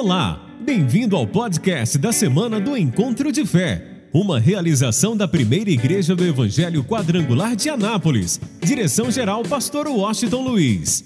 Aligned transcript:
Olá, 0.00 0.38
bem-vindo 0.60 1.16
ao 1.16 1.26
podcast 1.26 1.98
da 1.98 2.12
semana 2.12 2.60
do 2.60 2.76
Encontro 2.76 3.32
de 3.32 3.44
Fé, 3.44 3.84
uma 4.14 4.38
realização 4.38 5.16
da 5.16 5.26
primeira 5.26 5.70
igreja 5.70 6.14
do 6.14 6.24
Evangelho 6.24 6.84
Quadrangular 6.84 7.56
de 7.56 7.68
Anápolis. 7.68 8.40
Direção-geral, 8.62 9.42
Pastor 9.42 9.88
Washington 9.88 10.42
Luiz. 10.42 11.04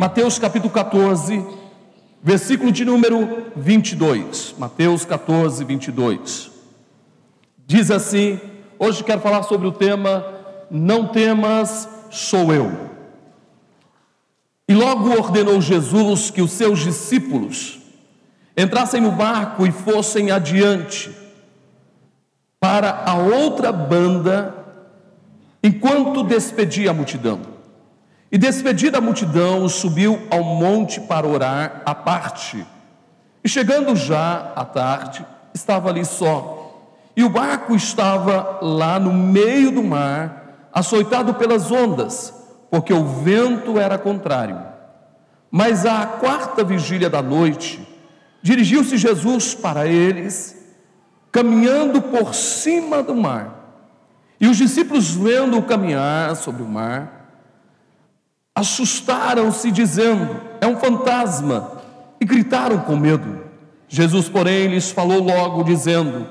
Mateus 0.00 0.38
capítulo 0.38 0.72
14, 0.72 1.44
versículo 2.22 2.72
de 2.72 2.86
número 2.86 3.52
22. 3.54 4.54
Mateus 4.58 5.04
14, 5.04 5.62
22. 5.62 6.50
Diz 7.66 7.90
assim: 7.90 8.40
hoje 8.78 9.04
quero 9.04 9.20
falar 9.20 9.42
sobre 9.42 9.68
o 9.68 9.72
tema 9.72 10.24
Não 10.70 11.06
temas, 11.06 11.86
sou 12.10 12.50
eu. 12.50 12.93
E 14.66 14.74
logo 14.74 15.10
ordenou 15.10 15.60
Jesus 15.60 16.30
que 16.30 16.40
os 16.40 16.50
seus 16.52 16.80
discípulos 16.80 17.78
entrassem 18.56 19.00
no 19.00 19.12
barco 19.12 19.66
e 19.66 19.72
fossem 19.72 20.30
adiante 20.30 21.14
para 22.58 23.02
a 23.04 23.14
outra 23.14 23.70
banda, 23.70 24.54
enquanto 25.62 26.22
despedia 26.22 26.90
a 26.90 26.94
multidão. 26.94 27.40
E 28.32 28.38
despedida 28.38 28.98
a 28.98 29.02
multidão, 29.02 29.68
subiu 29.68 30.20
ao 30.30 30.42
monte 30.42 30.98
para 30.98 31.26
orar 31.26 31.82
à 31.84 31.94
parte. 31.94 32.66
E 33.44 33.48
chegando 33.48 33.94
já 33.94 34.52
à 34.56 34.64
tarde, 34.64 35.26
estava 35.52 35.90
ali 35.90 36.06
só. 36.06 36.80
E 37.14 37.22
o 37.22 37.28
barco 37.28 37.76
estava 37.76 38.58
lá 38.62 38.98
no 38.98 39.12
meio 39.12 39.70
do 39.70 39.84
mar, 39.84 40.68
açoitado 40.72 41.34
pelas 41.34 41.70
ondas 41.70 42.33
porque 42.74 42.92
o 42.92 43.04
vento 43.04 43.78
era 43.78 43.96
contrário. 43.96 44.60
Mas 45.48 45.86
à 45.86 46.04
quarta 46.04 46.64
vigília 46.64 47.08
da 47.08 47.22
noite, 47.22 47.80
dirigiu-se 48.42 48.96
Jesus 48.96 49.54
para 49.54 49.86
eles, 49.86 50.74
caminhando 51.30 52.02
por 52.02 52.34
cima 52.34 53.00
do 53.00 53.14
mar. 53.14 53.86
E 54.40 54.48
os 54.48 54.56
discípulos, 54.56 55.14
vendo-o 55.14 55.62
caminhar 55.62 56.34
sobre 56.34 56.64
o 56.64 56.68
mar, 56.68 57.30
assustaram-se, 58.52 59.70
dizendo: 59.70 60.36
É 60.60 60.66
um 60.66 60.76
fantasma, 60.76 61.80
e 62.20 62.24
gritaram 62.24 62.80
com 62.80 62.96
medo. 62.96 63.44
Jesus, 63.88 64.28
porém, 64.28 64.66
lhes 64.66 64.90
falou 64.90 65.22
logo, 65.22 65.62
dizendo: 65.62 66.26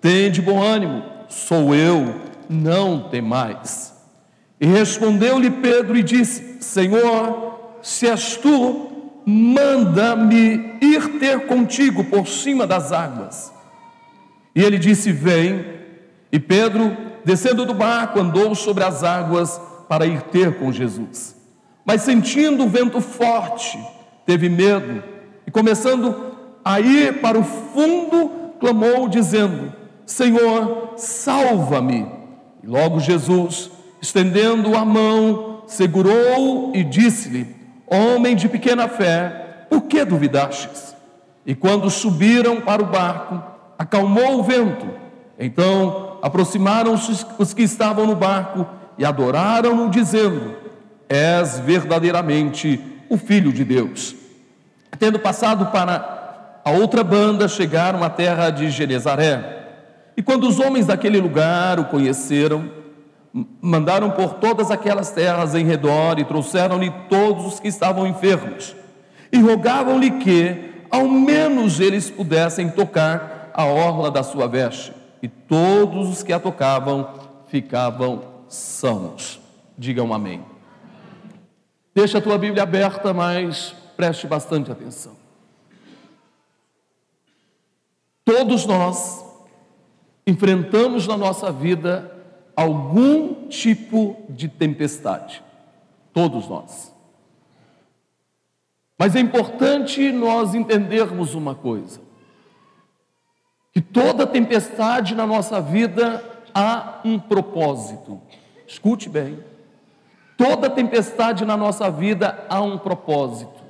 Tende 0.00 0.40
bom 0.40 0.62
ânimo, 0.62 1.02
sou 1.28 1.74
eu, 1.74 2.14
não 2.48 3.10
temais. 3.10 3.91
E 4.62 4.66
respondeu-lhe 4.66 5.50
Pedro 5.50 5.96
e 5.96 6.04
disse: 6.04 6.58
Senhor, 6.60 7.80
se 7.82 8.06
és 8.06 8.36
tu, 8.36 8.92
manda-me 9.26 10.76
ir 10.80 11.18
ter 11.18 11.48
contigo 11.48 12.04
por 12.04 12.28
cima 12.28 12.64
das 12.64 12.92
águas. 12.92 13.52
E 14.54 14.62
ele 14.62 14.78
disse: 14.78 15.10
Vem. 15.10 15.82
E 16.30 16.38
Pedro, 16.38 16.96
descendo 17.24 17.66
do 17.66 17.74
barco, 17.74 18.20
andou 18.20 18.54
sobre 18.54 18.84
as 18.84 19.02
águas 19.02 19.60
para 19.88 20.06
ir 20.06 20.22
ter 20.22 20.56
com 20.60 20.70
Jesus. 20.70 21.34
Mas 21.84 22.02
sentindo 22.02 22.64
o 22.64 22.68
vento 22.68 23.00
forte, 23.00 23.76
teve 24.24 24.48
medo 24.48 25.02
e, 25.44 25.50
começando 25.50 26.36
a 26.64 26.78
ir 26.78 27.20
para 27.20 27.36
o 27.36 27.42
fundo, 27.42 28.30
clamou, 28.60 29.08
dizendo: 29.08 29.72
Senhor, 30.06 30.92
salva-me. 30.96 32.06
E 32.62 32.66
logo 32.68 33.00
Jesus 33.00 33.81
estendendo 34.02 34.76
a 34.76 34.84
mão, 34.84 35.62
segurou 35.68 36.72
e 36.74 36.82
disse-lhe: 36.82 37.54
Homem 37.86 38.34
de 38.34 38.48
pequena 38.48 38.88
fé, 38.88 39.66
por 39.70 39.82
que 39.82 40.04
duvidastes? 40.04 40.94
E 41.46 41.54
quando 41.54 41.88
subiram 41.88 42.60
para 42.60 42.82
o 42.82 42.86
barco, 42.86 43.40
acalmou 43.78 44.40
o 44.40 44.42
vento. 44.42 44.86
Então 45.38 46.18
aproximaram-se 46.20 47.24
os 47.38 47.54
que 47.54 47.62
estavam 47.62 48.06
no 48.06 48.16
barco 48.16 48.66
e 48.98 49.04
adoraram-no, 49.04 49.88
dizendo: 49.88 50.56
És 51.08 51.60
verdadeiramente 51.60 52.80
o 53.08 53.16
Filho 53.16 53.52
de 53.52 53.64
Deus. 53.64 54.16
Tendo 54.98 55.18
passado 55.18 55.66
para 55.66 56.60
a 56.64 56.70
outra 56.70 57.02
banda, 57.02 57.48
chegaram 57.48 58.04
à 58.04 58.10
terra 58.10 58.50
de 58.50 58.70
Genezaré. 58.70 59.60
E 60.16 60.22
quando 60.22 60.46
os 60.46 60.60
homens 60.60 60.86
daquele 60.86 61.18
lugar 61.20 61.80
o 61.80 61.86
conheceram, 61.86 62.81
mandaram 63.60 64.10
por 64.10 64.34
todas 64.34 64.70
aquelas 64.70 65.10
terras 65.10 65.54
em 65.54 65.64
redor 65.64 66.18
e 66.18 66.24
trouxeram-lhe 66.24 66.90
todos 67.08 67.46
os 67.46 67.60
que 67.60 67.68
estavam 67.68 68.06
enfermos 68.06 68.76
e 69.32 69.40
rogavam-lhe 69.40 70.10
que, 70.18 70.84
ao 70.90 71.08
menos, 71.08 71.80
eles 71.80 72.10
pudessem 72.10 72.68
tocar 72.68 73.50
a 73.54 73.64
orla 73.64 74.10
da 74.10 74.22
sua 74.22 74.46
veste. 74.46 74.92
E 75.22 75.28
todos 75.28 76.10
os 76.10 76.22
que 76.22 76.32
a 76.32 76.38
tocavam 76.38 77.08
ficavam 77.46 78.22
sãos. 78.46 79.40
Digam 79.78 80.12
amém. 80.12 80.44
Deixa 81.94 82.18
a 82.18 82.20
tua 82.20 82.36
Bíblia 82.36 82.62
aberta, 82.62 83.14
mas 83.14 83.74
preste 83.96 84.26
bastante 84.26 84.70
atenção. 84.70 85.16
Todos 88.24 88.66
nós 88.66 89.24
enfrentamos 90.26 91.06
na 91.06 91.16
nossa 91.16 91.50
vida 91.50 92.11
algum 92.56 93.48
tipo 93.48 94.16
de 94.28 94.48
tempestade. 94.48 95.42
Todos 96.12 96.48
nós. 96.48 96.92
Mas 98.98 99.16
é 99.16 99.20
importante 99.20 100.12
nós 100.12 100.54
entendermos 100.54 101.34
uma 101.34 101.54
coisa: 101.54 102.00
que 103.72 103.80
toda 103.80 104.26
tempestade 104.26 105.14
na 105.14 105.26
nossa 105.26 105.60
vida 105.60 106.22
há 106.54 107.00
um 107.04 107.18
propósito. 107.18 108.20
Escute 108.66 109.08
bem. 109.08 109.42
Toda 110.36 110.68
tempestade 110.70 111.44
na 111.44 111.56
nossa 111.56 111.90
vida 111.90 112.46
há 112.48 112.60
um 112.60 112.78
propósito. 112.78 113.62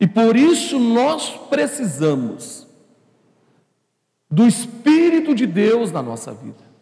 E 0.00 0.06
por 0.06 0.36
isso 0.36 0.78
nós 0.78 1.30
precisamos 1.48 2.66
do 4.30 4.46
Espírito 4.46 5.34
de 5.34 5.46
Deus 5.46 5.92
na 5.92 6.02
nossa 6.02 6.32
vida. 6.32 6.73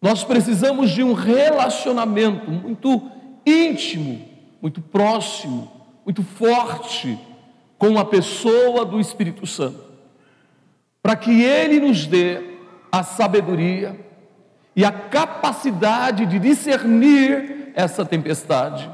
Nós 0.00 0.22
precisamos 0.22 0.90
de 0.90 1.02
um 1.02 1.12
relacionamento 1.12 2.50
muito 2.50 3.10
íntimo, 3.44 4.28
muito 4.60 4.80
próximo, 4.80 5.70
muito 6.04 6.22
forte 6.22 7.18
com 7.78 7.98
a 7.98 8.04
pessoa 8.04 8.84
do 8.84 9.00
Espírito 9.00 9.46
Santo, 9.46 9.84
para 11.02 11.16
que 11.16 11.42
ele 11.42 11.80
nos 11.80 12.06
dê 12.06 12.56
a 12.90 13.02
sabedoria 13.02 13.98
e 14.74 14.84
a 14.84 14.92
capacidade 14.92 16.26
de 16.26 16.38
discernir 16.38 17.72
essa 17.74 18.04
tempestade 18.04 18.90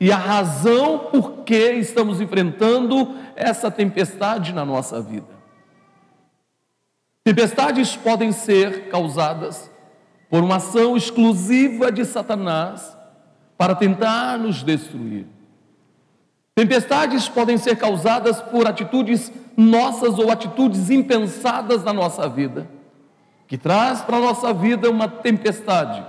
e 0.00 0.10
a 0.10 0.16
razão 0.16 1.10
por 1.10 1.44
que 1.44 1.72
estamos 1.72 2.20
enfrentando 2.20 3.16
essa 3.36 3.70
tempestade 3.70 4.52
na 4.52 4.64
nossa 4.64 5.00
vida. 5.00 5.40
Tempestades 7.22 7.96
podem 7.96 8.32
ser 8.32 8.88
causadas 8.88 9.69
por 10.30 10.44
uma 10.44 10.56
ação 10.56 10.96
exclusiva 10.96 11.90
de 11.90 12.04
Satanás 12.04 12.96
para 13.58 13.74
tentar 13.74 14.38
nos 14.38 14.62
destruir. 14.62 15.26
Tempestades 16.54 17.28
podem 17.28 17.58
ser 17.58 17.76
causadas 17.76 18.40
por 18.40 18.66
atitudes 18.66 19.32
nossas 19.56 20.18
ou 20.18 20.30
atitudes 20.30 20.88
impensadas 20.88 21.82
na 21.82 21.92
nossa 21.92 22.28
vida, 22.28 22.68
que 23.48 23.58
traz 23.58 24.02
para 24.02 24.18
a 24.18 24.20
nossa 24.20 24.54
vida 24.54 24.88
uma 24.88 25.08
tempestade. 25.08 26.04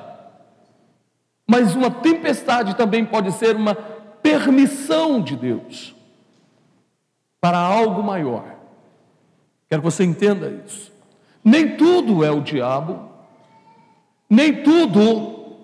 Mas 1.48 1.76
uma 1.76 1.90
tempestade 1.90 2.76
também 2.76 3.04
pode 3.04 3.32
ser 3.32 3.56
uma 3.56 3.74
permissão 3.74 5.20
de 5.20 5.36
Deus 5.36 5.96
para 7.42 7.58
algo 7.58 8.04
maior. 8.04 8.46
Quero 9.68 9.82
que 9.82 9.90
você 9.90 10.04
entenda 10.04 10.50
isso. 10.66 10.92
Nem 11.44 11.76
tudo 11.76 12.24
é 12.24 12.30
o 12.30 12.42
diabo, 12.42 13.11
nem 14.32 14.64
tudo 14.64 15.58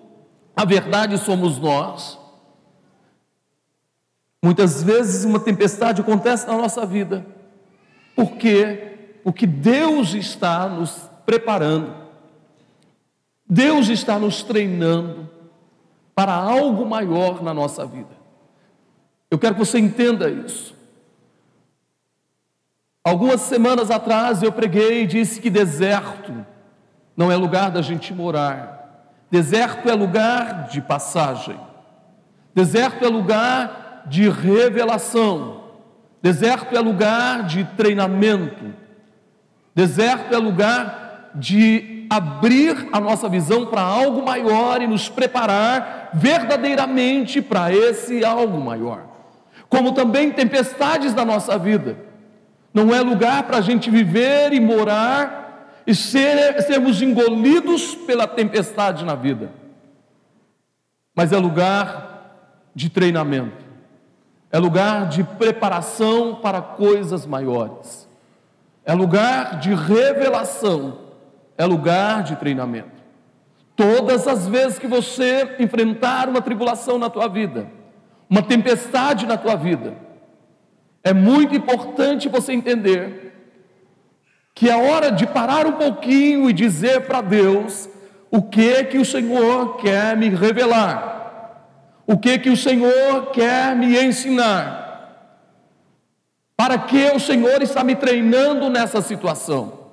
a 0.53 0.65
verdade 0.65 1.17
somos 1.17 1.57
nós. 1.57 2.19
Muitas 4.43 4.83
vezes 4.83 5.23
uma 5.23 5.39
tempestade 5.39 6.01
acontece 6.01 6.45
na 6.45 6.57
nossa 6.57 6.85
vida, 6.85 7.25
porque 8.13 9.19
o 9.23 9.31
que 9.31 9.47
Deus 9.47 10.13
está 10.13 10.67
nos 10.67 11.09
preparando, 11.25 11.95
Deus 13.49 13.87
está 13.87 14.19
nos 14.19 14.43
treinando 14.43 15.29
para 16.13 16.33
algo 16.33 16.85
maior 16.85 17.41
na 17.41 17.53
nossa 17.53 17.85
vida. 17.85 18.17
Eu 19.31 19.39
quero 19.39 19.55
que 19.55 19.65
você 19.65 19.79
entenda 19.79 20.29
isso. 20.29 20.75
Algumas 23.01 23.39
semanas 23.41 23.89
atrás 23.89 24.43
eu 24.43 24.51
preguei 24.51 25.03
e 25.03 25.07
disse 25.07 25.39
que 25.39 25.49
deserto 25.49 26.45
não 27.17 27.31
é 27.31 27.35
lugar 27.35 27.71
da 27.71 27.81
gente 27.81 28.13
morar. 28.13 28.77
Deserto 29.31 29.89
é 29.89 29.93
lugar 29.93 30.67
de 30.69 30.79
passagem. 30.79 31.59
Deserto 32.53 33.03
é 33.03 33.07
lugar 33.07 34.03
de 34.05 34.29
revelação. 34.29 35.63
Deserto 36.21 36.77
é 36.77 36.79
lugar 36.79 37.43
de 37.43 37.63
treinamento. 37.75 38.73
Deserto 39.73 40.33
é 40.33 40.37
lugar 40.37 41.31
de 41.33 42.05
abrir 42.09 42.87
a 42.93 42.99
nossa 42.99 43.27
visão 43.27 43.65
para 43.65 43.81
algo 43.81 44.23
maior 44.23 44.81
e 44.81 44.87
nos 44.87 45.09
preparar 45.09 46.11
verdadeiramente 46.13 47.41
para 47.41 47.73
esse 47.73 48.23
algo 48.23 48.59
maior. 48.59 49.01
Como 49.67 49.91
também 49.91 50.31
tempestades 50.31 51.13
na 51.13 51.25
nossa 51.25 51.57
vida. 51.57 51.97
Não 52.73 52.93
é 52.93 53.01
lugar 53.01 53.43
para 53.43 53.57
a 53.57 53.61
gente 53.61 53.89
viver 53.89 54.53
e 54.53 54.59
morar 54.59 55.46
e 55.87 55.95
ser, 55.95 56.61
sermos 56.61 57.01
engolidos 57.01 57.95
pela 57.95 58.27
tempestade 58.27 59.03
na 59.03 59.15
vida. 59.15 59.49
Mas 61.15 61.31
é 61.31 61.37
lugar 61.37 62.69
de 62.75 62.89
treinamento. 62.89 63.65
É 64.51 64.59
lugar 64.59 65.07
de 65.07 65.23
preparação 65.23 66.35
para 66.35 66.61
coisas 66.61 67.25
maiores 67.25 68.07
é 68.87 68.93
lugar 68.93 69.59
de 69.59 69.73
revelação, 69.75 70.97
é 71.57 71.65
lugar 71.65 72.23
de 72.23 72.37
treinamento. 72.37 73.03
Todas 73.75 74.25
as 74.25 74.47
vezes 74.47 74.79
que 74.79 74.87
você 74.87 75.57
enfrentar 75.59 76.29
uma 76.29 76.41
tribulação 76.41 76.97
na 76.97 77.09
tua 77.09 77.27
vida, 77.27 77.69
uma 78.29 78.41
tempestade 78.41 79.25
na 79.25 79.35
tua 79.35 79.57
vida, 79.57 79.93
é 81.03 81.13
muito 81.13 81.53
importante 81.53 82.29
você 82.29 82.53
entender 82.53 83.26
que 84.57 84.67
é 84.67 84.75
hora 84.75 85.11
de 85.11 85.27
parar 85.27 85.67
um 85.67 85.73
pouquinho 85.73 86.49
e 86.49 86.53
dizer 86.53 87.01
para 87.01 87.21
Deus 87.21 87.87
o 88.31 88.41
que 88.41 88.85
que 88.85 88.97
o 88.97 89.05
Senhor 89.05 89.77
quer 89.77 90.17
me 90.17 90.29
revelar, 90.29 91.61
o 92.07 92.17
que 92.17 92.39
que 92.39 92.49
o 92.49 92.57
Senhor 92.57 93.27
quer 93.27 93.75
me 93.75 94.03
ensinar. 94.03 95.29
Para 96.55 96.75
que 96.79 97.11
o 97.11 97.19
Senhor 97.19 97.61
está 97.61 97.83
me 97.83 97.93
treinando 97.93 98.67
nessa 98.67 98.99
situação? 98.99 99.91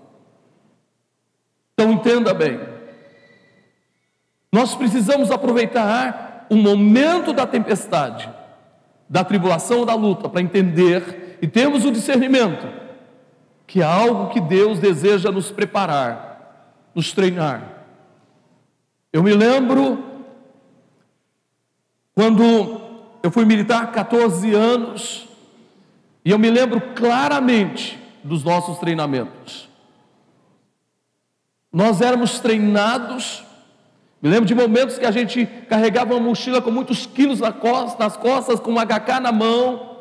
Então 1.74 1.92
entenda 1.92 2.32
bem. 2.32 2.58
Nós 4.50 4.74
precisamos 4.74 5.30
aproveitar 5.30 6.46
o 6.48 6.56
momento 6.56 7.34
da 7.34 7.46
tempestade, 7.46 8.30
da 9.10 9.22
tribulação, 9.22 9.84
da 9.84 9.94
luta, 9.94 10.26
para 10.26 10.40
entender 10.40 11.36
e 11.42 11.46
termos 11.46 11.84
o 11.84 11.92
discernimento 11.92 12.83
que 13.66 13.80
é 13.80 13.84
algo 13.84 14.30
que 14.30 14.40
Deus 14.40 14.78
deseja 14.78 15.30
nos 15.30 15.50
preparar, 15.50 16.90
nos 16.94 17.12
treinar. 17.12 17.62
Eu 19.12 19.22
me 19.22 19.32
lembro 19.32 20.02
quando 22.14 22.80
eu 23.22 23.30
fui 23.30 23.44
militar 23.44 23.90
14 23.90 24.54
anos, 24.54 25.26
e 26.24 26.30
eu 26.30 26.38
me 26.38 26.50
lembro 26.50 26.80
claramente 26.94 27.98
dos 28.22 28.44
nossos 28.44 28.78
treinamentos. 28.78 29.68
Nós 31.72 32.00
éramos 32.00 32.38
treinados, 32.38 33.42
me 34.22 34.30
lembro 34.30 34.46
de 34.46 34.54
momentos 34.54 34.98
que 34.98 35.04
a 35.04 35.10
gente 35.10 35.44
carregava 35.68 36.14
uma 36.14 36.20
mochila 36.20 36.62
com 36.62 36.70
muitos 36.70 37.04
quilos 37.04 37.40
nas 37.40 38.16
costas, 38.16 38.60
com 38.60 38.72
um 38.72 38.78
HK 38.78 39.20
na 39.20 39.32
mão, 39.32 39.96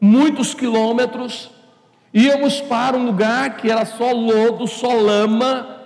muitos 0.00 0.54
quilômetros, 0.54 1.50
íamos 2.12 2.60
para 2.60 2.96
um 2.96 3.06
lugar 3.06 3.56
que 3.56 3.70
era 3.70 3.84
só 3.84 4.12
lodo, 4.12 4.66
só 4.66 4.92
lama, 4.92 5.78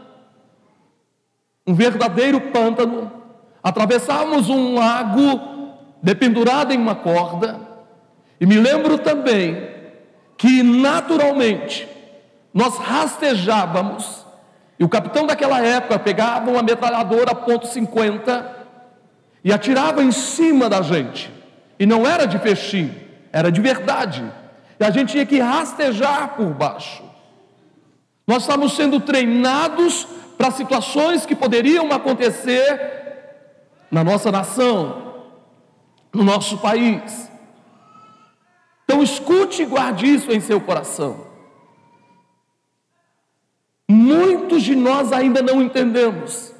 um 1.66 1.74
verdadeiro 1.74 2.40
pântano, 2.40 3.10
atravessávamos 3.62 4.48
um 4.48 4.74
lago 4.74 5.52
dependurado 6.02 6.72
em 6.72 6.78
uma 6.78 6.94
corda, 6.94 7.60
e 8.40 8.46
me 8.46 8.56
lembro 8.56 8.98
também 8.98 9.70
que 10.36 10.62
naturalmente 10.62 11.88
nós 12.52 12.76
rastejávamos, 12.76 14.26
e 14.78 14.84
o 14.84 14.88
capitão 14.88 15.26
daquela 15.26 15.60
época 15.64 15.98
pegava 15.98 16.50
uma 16.50 16.62
metralhadora 16.62 17.34
ponto 17.34 17.68
.50 17.68 18.44
e 19.44 19.52
atirava 19.52 20.02
em 20.02 20.10
cima 20.10 20.68
da 20.68 20.82
gente. 20.82 21.30
E 21.78 21.86
não 21.86 22.06
era 22.06 22.26
de 22.26 22.38
fechim, 22.38 22.92
era 23.32 23.50
de 23.50 23.60
verdade. 23.60 24.24
A 24.84 24.90
gente 24.90 25.12
tinha 25.12 25.26
que 25.26 25.38
rastejar 25.38 26.36
por 26.36 26.52
baixo. 26.54 27.02
Nós 28.26 28.42
estávamos 28.42 28.74
sendo 28.74 29.00
treinados 29.00 30.06
para 30.36 30.50
situações 30.50 31.26
que 31.26 31.34
poderiam 31.34 31.92
acontecer 31.92 33.02
na 33.90 34.02
nossa 34.02 34.32
nação, 34.32 35.26
no 36.12 36.24
nosso 36.24 36.58
país. 36.58 37.30
Então 38.84 39.02
escute 39.02 39.62
e 39.62 39.66
guarde 39.66 40.06
isso 40.06 40.32
em 40.32 40.40
seu 40.40 40.60
coração. 40.60 41.26
Muitos 43.88 44.62
de 44.62 44.74
nós 44.74 45.12
ainda 45.12 45.42
não 45.42 45.60
entendemos 45.60 46.52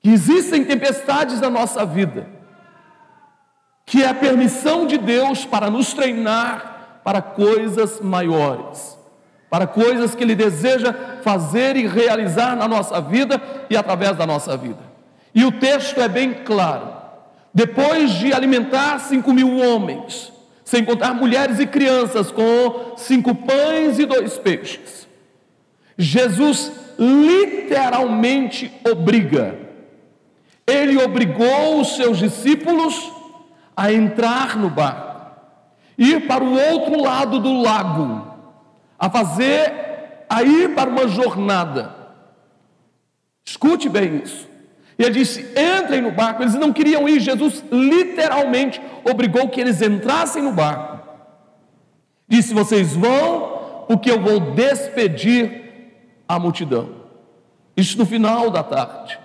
que 0.00 0.10
existem 0.10 0.64
tempestades 0.64 1.40
na 1.40 1.50
nossa 1.50 1.84
vida, 1.84 2.28
que 3.86 4.02
é 4.02 4.08
a 4.08 4.14
permissão 4.14 4.86
de 4.86 4.96
Deus 4.96 5.44
para 5.44 5.70
nos 5.70 5.92
treinar 5.92 7.00
para 7.04 7.20
coisas 7.20 8.00
maiores, 8.00 8.98
para 9.50 9.66
coisas 9.66 10.14
que 10.14 10.22
Ele 10.22 10.34
deseja 10.34 10.92
fazer 11.22 11.76
e 11.76 11.86
realizar 11.86 12.56
na 12.56 12.66
nossa 12.66 13.00
vida 13.00 13.40
e 13.68 13.76
através 13.76 14.16
da 14.16 14.26
nossa 14.26 14.56
vida. 14.56 14.80
E 15.34 15.44
o 15.44 15.52
texto 15.52 16.00
é 16.00 16.08
bem 16.08 16.32
claro. 16.32 16.94
Depois 17.52 18.10
de 18.12 18.32
alimentar 18.32 18.98
cinco 19.00 19.32
mil 19.32 19.58
homens, 19.58 20.32
sem 20.64 20.84
contar 20.84 21.14
mulheres 21.14 21.60
e 21.60 21.66
crianças, 21.66 22.30
com 22.32 22.94
cinco 22.96 23.34
pães 23.34 23.98
e 23.98 24.06
dois 24.06 24.38
peixes, 24.38 25.06
Jesus 25.96 26.72
literalmente 26.98 28.72
obriga, 28.90 29.56
ele 30.66 31.00
obrigou 31.00 31.80
os 31.80 31.96
seus 31.96 32.18
discípulos 32.18 33.12
a 33.76 33.92
entrar 33.92 34.56
no 34.56 34.70
barco, 34.70 35.36
ir 35.98 36.26
para 36.26 36.44
o 36.44 36.52
outro 36.52 37.00
lado 37.02 37.38
do 37.38 37.60
lago, 37.60 38.34
a 38.98 39.10
fazer, 39.10 40.24
a 40.28 40.42
ir 40.42 40.74
para 40.74 40.90
uma 40.90 41.08
jornada. 41.08 41.94
Escute 43.44 43.88
bem 43.88 44.22
isso. 44.24 44.48
E 44.98 45.02
ele 45.02 45.12
disse: 45.12 45.40
entrem 45.56 46.00
no 46.00 46.12
barco. 46.12 46.42
Eles 46.42 46.54
não 46.54 46.72
queriam 46.72 47.08
ir. 47.08 47.20
Jesus 47.20 47.64
literalmente 47.70 48.80
obrigou 49.04 49.48
que 49.48 49.60
eles 49.60 49.82
entrassem 49.82 50.42
no 50.42 50.52
barco. 50.52 51.06
Disse: 52.28 52.54
vocês 52.54 52.94
vão, 52.94 53.84
porque 53.86 54.10
eu 54.10 54.20
vou 54.20 54.40
despedir 54.40 55.64
a 56.26 56.38
multidão. 56.38 57.02
Isso 57.76 57.98
no 57.98 58.06
final 58.06 58.50
da 58.50 58.62
tarde. 58.62 59.18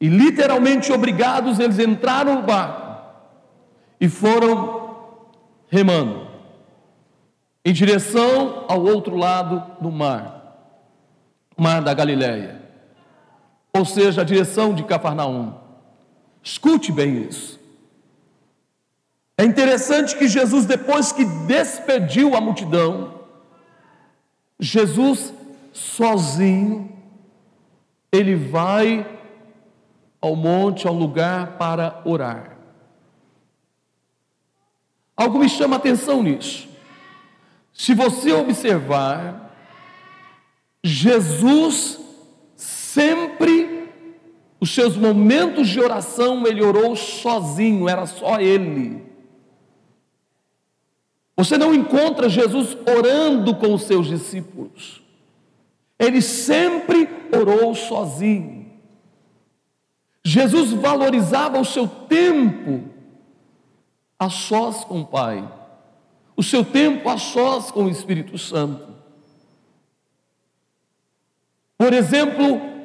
E 0.00 0.08
literalmente 0.08 0.92
obrigados, 0.92 1.58
eles 1.58 1.78
entraram 1.78 2.36
no 2.36 2.42
barco 2.42 2.88
e 4.00 4.08
foram 4.08 4.96
remando 5.68 6.28
em 7.64 7.72
direção 7.72 8.64
ao 8.68 8.82
outro 8.82 9.16
lado 9.16 9.62
do 9.80 9.90
mar, 9.90 10.56
mar 11.56 11.82
da 11.82 11.92
Galileia 11.92 12.58
ou 13.78 13.84
seja, 13.84 14.22
a 14.22 14.24
direção 14.24 14.74
de 14.74 14.82
Cafarnaum. 14.82 15.54
Escute 16.42 16.90
bem 16.90 17.22
isso. 17.22 17.58
É 19.36 19.44
interessante 19.44 20.16
que 20.16 20.26
Jesus, 20.26 20.66
depois 20.66 21.12
que 21.12 21.24
despediu 21.24 22.34
a 22.34 22.40
multidão, 22.40 23.20
Jesus 24.58 25.32
sozinho, 25.72 26.90
ele 28.10 28.34
vai 28.34 29.06
ao 30.20 30.34
monte, 30.34 30.86
ao 30.86 30.94
lugar 30.94 31.58
para 31.58 32.00
orar. 32.04 32.56
Algo 35.16 35.38
me 35.38 35.48
chama 35.48 35.76
atenção 35.76 36.22
nisso. 36.22 36.68
Se 37.72 37.94
você 37.94 38.32
observar, 38.32 39.54
Jesus 40.82 41.98
Sempre 42.98 43.86
os 44.58 44.74
seus 44.74 44.96
momentos 44.96 45.68
de 45.68 45.78
oração 45.78 46.44
ele 46.44 46.60
orou 46.60 46.96
sozinho, 46.96 47.88
era 47.88 48.06
só 48.06 48.40
ele. 48.40 49.04
Você 51.36 51.56
não 51.56 51.72
encontra 51.72 52.28
Jesus 52.28 52.76
orando 52.84 53.54
com 53.54 53.72
os 53.72 53.82
seus 53.82 54.08
discípulos. 54.08 55.00
Ele 55.96 56.20
sempre 56.20 57.08
orou 57.32 57.72
sozinho. 57.72 58.57
Jesus 60.24 60.72
valorizava 60.72 61.58
o 61.58 61.64
seu 61.64 61.86
tempo 61.86 62.84
a 64.18 64.28
sós 64.28 64.84
com 64.84 65.00
o 65.00 65.06
Pai, 65.06 65.48
o 66.36 66.42
seu 66.42 66.64
tempo 66.64 67.08
a 67.08 67.16
sós 67.16 67.70
com 67.70 67.84
o 67.84 67.90
Espírito 67.90 68.36
Santo. 68.36 68.86
Por 71.76 71.92
exemplo, 71.92 72.78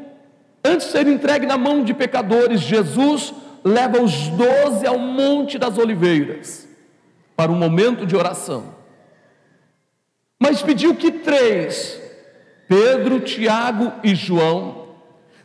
Antes 0.64 0.88
de 0.88 0.94
ser 0.94 1.08
entregue 1.08 1.46
na 1.46 1.58
mão 1.58 1.84
de 1.84 1.94
pecadores, 1.94 2.62
Jesus 2.62 3.34
leva 3.64 4.02
os 4.02 4.30
doze 4.30 4.88
ao 4.88 4.98
Monte 4.98 5.58
das 5.58 5.78
Oliveiras 5.78 6.68
para 7.36 7.52
um 7.52 7.56
momento 7.56 8.06
de 8.06 8.16
oração. 8.16 8.74
Mas 10.40 10.62
pediu 10.62 10.96
que 10.96 11.12
três, 11.12 12.02
Pedro, 12.68 13.20
Tiago 13.20 13.92
e 14.04 14.16
João, 14.16 14.83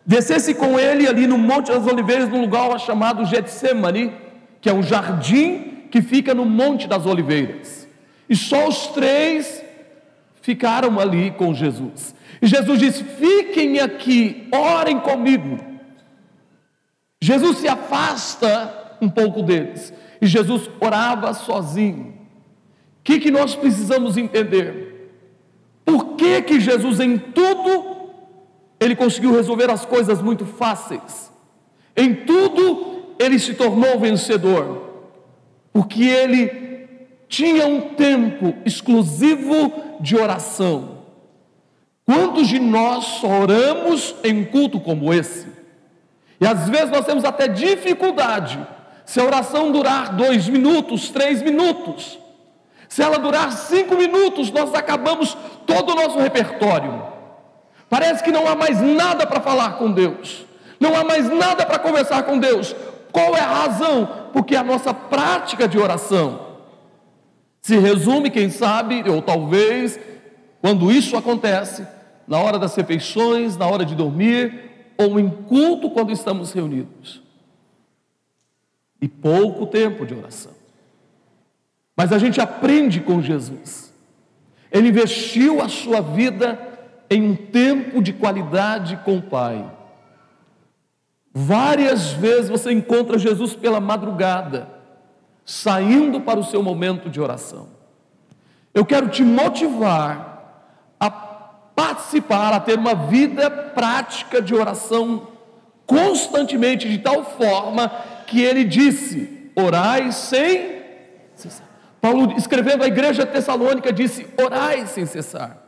descesse 0.09 0.55
com 0.55 0.81
ele 0.81 1.07
ali 1.07 1.27
no 1.27 1.37
Monte 1.37 1.71
das 1.71 1.87
Oliveiras, 1.87 2.31
num 2.31 2.41
lugar 2.41 2.81
chamado 2.81 3.27
Getsemane, 3.27 4.11
que 4.59 4.71
é 4.71 4.73
um 4.73 4.83
jardim 4.83 5.83
que 5.91 6.00
fica 6.00 6.35
no 6.35 6.47
Monte 6.47 6.88
das 6.88 7.05
Oliveiras. 7.05 7.87
E 8.27 8.35
só 8.35 8.69
os 8.69 8.87
três 8.88 9.62
ficaram 10.41 10.99
ali 10.99 11.31
com 11.33 11.53
Jesus. 11.53 12.15
E 12.41 12.47
Jesus 12.47 12.79
disse: 12.79 13.05
Fiquem 13.05 13.81
aqui, 13.81 14.49
orem 14.50 14.99
comigo. 14.99 15.59
Jesus 17.21 17.59
se 17.59 17.69
afasta 17.69 18.97
um 19.03 19.11
pouco 19.11 19.43
deles. 19.43 19.93
E 20.23 20.27
Jesus 20.27 20.71
orava 20.81 21.35
sozinho. 21.35 22.15
O 23.00 23.05
que, 23.05 23.21
que 23.21 23.31
nós 23.31 23.55
precisamos 23.55 24.17
entender? 24.17 25.12
Por 25.85 26.17
que, 26.17 26.43
que 26.43 26.61
Jesus, 26.61 26.99
em 26.99 27.19
tudo, 27.19 27.98
ele 28.80 28.94
conseguiu 28.94 29.32
resolver 29.32 29.70
as 29.70 29.85
coisas 29.85 30.23
muito 30.23 30.44
fáceis? 30.44 31.32
Em 31.97 32.14
tudo, 32.14 33.14
ele 33.18 33.38
se 33.38 33.54
tornou 33.54 33.99
vencedor. 33.99 34.88
Porque 35.73 36.02
ele 36.02 36.68
tinha 37.28 37.66
um 37.66 37.80
tempo 37.94 38.54
exclusivo 38.64 39.73
de 40.00 40.16
oração. 40.16 40.99
Quantos 42.04 42.49
de 42.49 42.58
nós 42.58 43.04
só 43.04 43.42
oramos 43.42 44.14
em 44.25 44.40
um 44.40 44.44
culto 44.44 44.80
como 44.80 45.12
esse? 45.12 45.47
E 46.40 46.47
às 46.47 46.68
vezes 46.68 46.90
nós 46.90 47.04
temos 47.04 47.25
até 47.25 47.49
dificuldade. 47.49 48.58
Se 49.04 49.20
a 49.20 49.25
oração 49.25 49.73
durar 49.73 50.14
dois 50.14 50.49
minutos, 50.49 51.11
três 51.11 51.42
minutos, 51.42 52.18
se 52.88 53.02
ela 53.02 53.18
durar 53.18 53.52
cinco 53.52 53.97
minutos, 53.97 54.50
nós 54.50 54.75
acabamos 54.75 55.37
todo 55.66 55.92
o 55.92 55.94
nosso 55.94 56.18
repertório. 56.18 57.17
Parece 57.88 58.23
que 58.23 58.30
não 58.30 58.47
há 58.47 58.54
mais 58.54 58.80
nada 58.80 59.26
para 59.26 59.40
falar 59.40 59.73
com 59.78 59.90
Deus, 59.90 60.45
não 60.78 60.95
há 60.95 61.04
mais 61.04 61.28
nada 61.28 61.64
para 61.64 61.78
conversar 61.78 62.23
com 62.25 62.38
Deus. 62.38 62.75
Qual 63.11 63.35
é 63.35 63.40
a 63.40 63.64
razão? 63.64 64.09
Porque 64.33 64.54
a 64.54 64.62
nossa 64.62 64.92
prática 64.92 65.66
de 65.66 65.78
oração 65.78 66.49
se 67.61 67.76
resume, 67.76 68.30
quem 68.30 68.50
sabe, 68.50 69.02
ou 69.09 69.21
talvez, 69.21 69.99
quando 70.61 70.90
isso 70.90 71.16
acontece, 71.16 71.87
na 72.26 72.38
hora 72.38 72.59
das 72.59 72.75
refeições, 72.75 73.57
na 73.57 73.66
hora 73.66 73.85
de 73.85 73.95
dormir, 73.95 74.92
ou 74.97 75.18
em 75.18 75.28
culto 75.28 75.90
quando 75.90 76.12
estamos 76.12 76.52
reunidos. 76.52 77.23
E 79.00 79.09
pouco 79.09 79.66
tempo 79.66 80.04
de 80.04 80.14
oração. 80.14 80.52
Mas 81.97 82.12
a 82.12 82.18
gente 82.18 82.40
aprende 82.40 83.00
com 83.00 83.23
Jesus. 83.23 83.92
Ele 84.71 84.88
investiu 84.88 85.62
a 85.62 85.68
sua 85.68 86.00
vida 86.00 86.67
em 87.11 87.23
um 87.23 87.35
tempo 87.35 88.03
de 88.03 88.12
qualidade 88.12 88.97
com 89.05 89.19
o 89.19 89.23
Pai. 89.23 89.65
Várias 91.33 92.11
vezes 92.11 92.49
você 92.49 92.73
encontra 92.73 93.19
Jesus 93.19 93.55
pela 93.55 93.81
madrugada, 93.81 94.69
saindo 95.45 96.21
para 96.21 96.41
o 96.41 96.45
seu 96.45 96.62
momento 96.62 97.09
de 97.09 97.21
oração. 97.21 97.69
Eu 98.75 98.85
quero 98.85 99.09
te 99.09 99.23
motivar 99.23 100.95
a 100.99 101.11
participar, 101.11 102.53
a 102.53 102.61
ter 102.61 102.79
uma 102.79 102.95
vida 102.95 103.50
prática 103.50 104.43
de 104.43 104.55
oração 104.55 105.29
constantemente, 105.87 106.88
de 106.88 106.99
tal 106.99 107.25
forma 107.25 107.88
que 108.27 108.43
ele 108.43 108.65
disse: 108.65 109.50
orai 109.57 110.12
sem 110.12 110.83
cessar. 111.35 111.67
Paulo, 112.00 112.33
escrevendo 112.37 112.85
à 112.85 112.87
igreja 112.87 113.25
tessalônica, 113.25 113.93
disse: 113.93 114.27
orai 114.37 114.87
sem 114.87 115.07
cessar. 115.07 115.67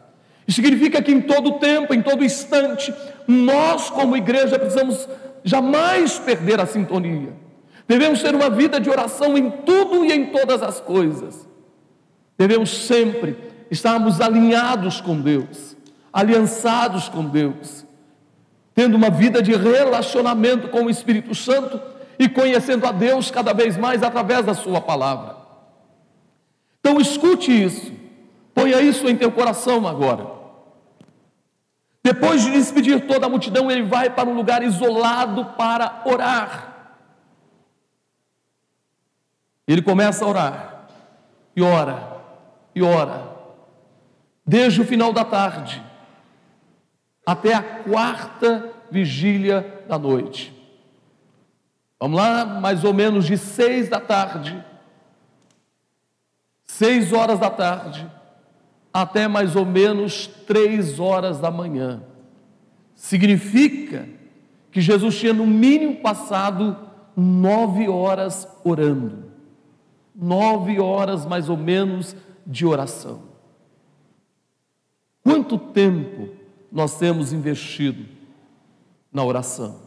Significa 0.51 1.01
que 1.01 1.13
em 1.13 1.21
todo 1.21 1.59
tempo, 1.59 1.95
em 1.95 2.03
todo 2.03 2.25
instante, 2.25 2.93
nós, 3.27 3.91
como 3.91 4.17
igreja, 4.17 4.59
precisamos 4.59 5.09
jamais 5.45 6.19
perder 6.19 6.61
a 6.61 6.67
sintonia. 6.67 7.33
Devemos 7.87 8.23
ter 8.23 8.35
uma 8.35 8.51
vida 8.51 8.81
de 8.81 8.89
oração 8.89 9.37
em 9.37 9.51
tudo 9.51 10.05
e 10.05 10.13
em 10.13 10.27
todas 10.27 10.63
as 10.63 10.81
coisas. 10.81 11.49
Devemos 12.39 12.87
sempre 12.87 13.37
estarmos 13.71 14.21
alinhados 14.21 15.01
com 15.01 15.21
Deus 15.21 15.77
aliançados 16.13 17.09
com 17.09 17.25
Deus, 17.25 17.87
tendo 18.75 18.97
uma 18.97 19.11
vida 19.11 19.43
de 19.43 19.55
relacionamento 19.55 20.69
com 20.69 20.85
o 20.85 20.91
Espírito 20.91 21.35
Santo 21.35 21.81
e 22.19 22.29
conhecendo 22.29 22.87
a 22.87 22.93
Deus 22.93 23.31
cada 23.31 23.53
vez 23.53 23.77
mais 23.77 24.03
através 24.03 24.45
da 24.45 24.55
Sua 24.55 24.81
palavra. 24.81 25.37
Então, 26.81 27.01
escute 27.01 27.51
isso, 27.51 27.93
ponha 28.55 28.81
isso 28.81 29.09
em 29.09 29.17
teu 29.17 29.31
coração 29.31 29.87
agora. 29.87 30.40
Depois 32.03 32.43
de 32.43 32.51
despedir 32.53 33.07
toda 33.07 33.27
a 33.27 33.29
multidão, 33.29 33.71
ele 33.71 33.83
vai 33.83 34.09
para 34.09 34.29
um 34.29 34.35
lugar 34.35 34.63
isolado 34.63 35.45
para 35.57 36.03
orar. 36.05 36.69
Ele 39.67 39.83
começa 39.83 40.25
a 40.25 40.29
orar, 40.29 40.89
e 41.55 41.63
ora, 41.63 42.21
e 42.75 42.83
ora, 42.83 43.37
desde 44.45 44.81
o 44.81 44.85
final 44.85 45.13
da 45.13 45.25
tarde, 45.25 45.81
até 47.25 47.55
a 47.55 47.63
quarta 47.63 48.73
vigília 48.91 49.85
da 49.87 49.97
noite. 49.99 50.57
Vamos 52.01 52.19
lá, 52.19 52.45
mais 52.45 52.83
ou 52.83 52.93
menos 52.95 53.27
de 53.27 53.37
seis 53.37 53.89
da 53.89 54.01
tarde, 54.01 54.65
seis 56.65 57.13
horas 57.13 57.39
da 57.39 57.51
tarde, 57.51 58.11
até 58.93 59.29
mais 59.29 59.55
ou 59.57 59.65
menos 59.65 60.27
três 60.27 60.99
horas 60.99 61.39
da 61.39 61.51
manhã. 61.51 62.03
Significa 62.95 64.09
que 64.71 64.81
Jesus 64.81 65.19
tinha 65.19 65.33
no 65.33 65.47
mínimo 65.47 65.97
passado 65.97 66.77
nove 67.17 67.89
horas 67.89 68.47
orando, 68.65 69.25
nove 70.15 70.81
horas 70.81 71.25
mais 71.25 71.49
ou 71.49 71.57
menos 71.57 72.15
de 72.47 72.67
oração. 72.67 73.23
Quanto 75.23 75.59
tempo 75.59 76.31
nós 76.71 76.99
temos 76.99 77.33
investido 77.33 78.07
na 79.13 79.25
oração? 79.25 79.81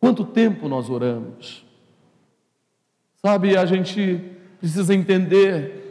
Quanto 0.00 0.24
tempo 0.24 0.68
nós 0.68 0.88
oramos? 0.88 1.64
Sabe, 3.16 3.56
a 3.56 3.66
gente 3.66 4.32
precisa 4.60 4.94
entender 4.94 5.87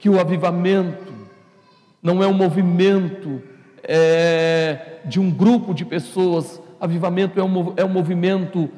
que 0.00 0.08
o 0.08 0.18
avivamento 0.18 1.12
não 2.02 2.22
é 2.22 2.26
um 2.26 2.32
movimento 2.32 3.42
é, 3.84 5.00
de 5.04 5.20
um 5.20 5.30
grupo 5.30 5.74
de 5.74 5.84
pessoas, 5.84 6.60
avivamento 6.80 7.38
é 7.38 7.44
um, 7.44 7.74
é 7.76 7.84
um 7.84 7.90
movimento 7.90 8.70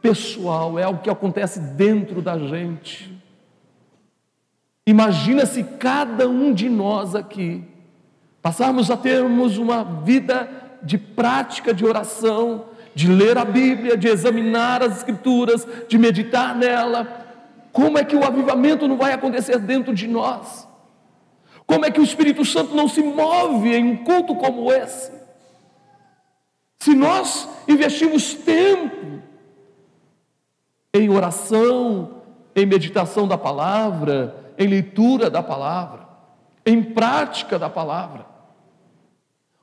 pessoal, 0.00 0.78
é 0.78 0.82
algo 0.82 1.02
que 1.02 1.10
acontece 1.10 1.60
dentro 1.60 2.22
da 2.22 2.38
gente. 2.38 3.12
Imagina 4.86 5.44
se 5.44 5.62
cada 5.62 6.26
um 6.26 6.54
de 6.54 6.70
nós 6.70 7.14
aqui 7.14 7.62
passarmos 8.40 8.90
a 8.90 8.96
termos 8.96 9.58
uma 9.58 9.84
vida 9.84 10.48
de 10.82 10.96
prática 10.96 11.74
de 11.74 11.84
oração, 11.84 12.64
de 12.94 13.08
ler 13.08 13.36
a 13.36 13.44
Bíblia, 13.44 13.96
de 13.96 14.08
examinar 14.08 14.82
as 14.82 14.98
Escrituras, 14.98 15.66
de 15.86 15.98
meditar 15.98 16.56
nela, 16.56 17.21
como 17.72 17.98
é 17.98 18.04
que 18.04 18.14
o 18.14 18.24
avivamento 18.24 18.86
não 18.86 18.96
vai 18.96 19.12
acontecer 19.12 19.58
dentro 19.58 19.94
de 19.94 20.06
nós? 20.06 20.68
Como 21.66 21.86
é 21.86 21.90
que 21.90 22.00
o 22.00 22.04
Espírito 22.04 22.44
Santo 22.44 22.74
não 22.74 22.86
se 22.86 23.02
move 23.02 23.74
em 23.74 23.84
um 23.84 23.96
culto 24.04 24.34
como 24.34 24.70
esse? 24.70 25.10
Se 26.78 26.94
nós 26.94 27.48
investimos 27.66 28.34
tempo 28.34 29.22
em 30.92 31.08
oração, 31.08 32.22
em 32.54 32.66
meditação 32.66 33.26
da 33.26 33.38
palavra, 33.38 34.52
em 34.58 34.66
leitura 34.66 35.30
da 35.30 35.42
palavra, 35.42 36.06
em 36.66 36.82
prática 36.82 37.58
da 37.58 37.70
palavra, 37.70 38.26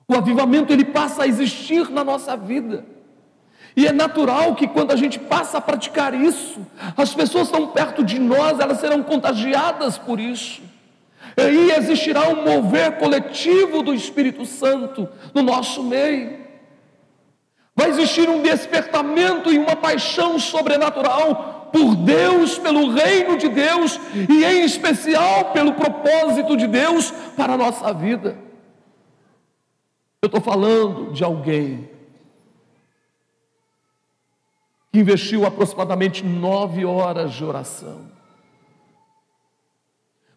o 0.08 0.16
avivamento 0.16 0.74
ele 0.74 0.86
passa 0.86 1.24
a 1.24 1.28
existir 1.28 1.92
na 1.92 2.04
nossa 2.04 2.36
vida. 2.36 2.84
E 3.76 3.88
é 3.88 3.92
natural 3.92 4.56
que 4.56 4.68
quando 4.68 4.92
a 4.92 4.96
gente 4.96 5.20
passa 5.20 5.58
a 5.58 5.62
praticar 5.62 6.14
isso, 6.14 6.66
as 6.98 7.14
pessoas 7.14 7.48
estão 7.48 7.68
perto 7.68 8.04
de 8.04 8.20
nós, 8.20 8.60
elas 8.60 8.80
serão 8.80 9.04
contagiadas 9.04 9.98
por 9.98 10.20
isso. 10.20 10.62
E 11.38 11.42
aí 11.42 11.72
existirá 11.72 12.28
um 12.30 12.44
mover 12.44 12.98
coletivo 12.98 13.82
do 13.82 13.94
Espírito 13.94 14.46
Santo 14.46 15.08
no 15.34 15.42
nosso 15.42 15.84
meio. 15.84 16.40
Vai 17.76 17.90
existir 17.90 18.28
um 18.28 18.42
despertamento 18.42 19.52
e 19.52 19.58
uma 19.58 19.76
paixão 19.76 20.38
sobrenatural 20.38 21.70
por 21.72 21.96
Deus, 21.96 22.58
pelo 22.58 22.92
reino 22.92 23.38
de 23.38 23.48
Deus 23.48 24.00
e 24.30 24.44
em 24.44 24.66
especial 24.66 25.52
pelo 25.54 25.74
propósito 25.74 26.58
de 26.58 26.68
Deus 26.68 27.12
para 27.38 27.54
a 27.54 27.58
nossa 27.58 27.94
vida. 27.94 28.38
Eu 30.22 30.28
estou 30.28 30.42
falando 30.42 31.14
de 31.14 31.24
alguém 31.24 31.90
que 34.91 35.00
investiu 35.00 35.46
aproximadamente 35.46 36.24
nove 36.25 36.86
horas 36.86 37.31
de 37.34 37.43
oração. 37.43 38.10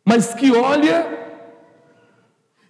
Mas 0.04 0.34
que 0.34 0.52
olha, 0.52 1.22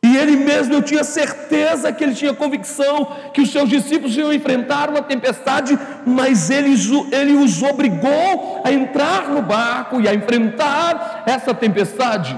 e 0.05 0.17
ele 0.17 0.37
mesmo, 0.37 0.75
eu 0.75 0.83
tinha 0.83 1.05
certeza 1.05 1.93
que 1.93 2.03
ele 2.03 2.15
tinha 2.15 2.35
convicção 2.35 3.07
que 3.33 3.41
os 3.41 3.51
seus 3.51 3.69
discípulos 3.69 4.17
iam 4.17 4.33
enfrentar 4.33 4.91
uma 4.91 5.01
tempestade, 5.01 5.79
mas 6.05 6.51
ele, 6.51 6.75
ele 7.13 7.35
os 7.35 7.63
obrigou 7.63 8.61
a 8.65 8.73
entrar 8.73 9.29
no 9.29 9.41
barco 9.43 10.01
e 10.01 10.09
a 10.09 10.15
enfrentar 10.15 11.23
essa 11.25 11.55
tempestade. 11.55 12.37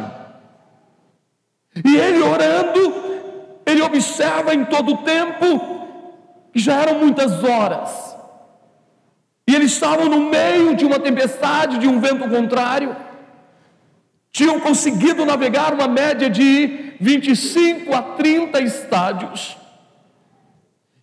E 1.83 1.97
ele 1.97 2.23
orando, 2.23 2.95
ele 3.67 3.83
observa 3.83 4.55
em 4.55 4.65
todo 4.67 4.93
o 4.93 4.97
tempo 4.99 5.89
que 6.53 6.61
já 6.61 6.83
eram 6.83 6.99
muitas 6.99 7.43
horas. 7.43 8.14
E 9.47 9.55
eles 9.55 9.73
estavam 9.73 10.09
no 10.09 10.31
meio 10.31 10.75
de 10.75 10.85
uma 10.85 10.99
tempestade, 10.99 11.79
de 11.79 11.87
um 11.87 12.01
vento 12.01 12.29
contrário. 12.29 12.97
Tinham 14.33 14.59
conseguido 14.59 15.25
navegar 15.25 15.75
uma 15.75 15.87
média 15.87 16.29
de 16.31 16.95
25 17.01 17.95
a 17.95 18.03
30 18.03 18.61
estádios. 18.63 19.57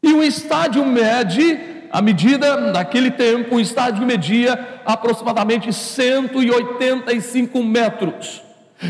E 0.03 0.11
um 0.13 0.23
estádio 0.23 0.83
mede, 0.83 1.59
à 1.91 2.01
medida 2.01 2.57
naquele 2.57 3.11
tempo, 3.11 3.55
o 3.55 3.59
estádio 3.59 4.05
media 4.05 4.81
aproximadamente 4.85 5.71
185 5.71 7.63
metros. 7.63 8.41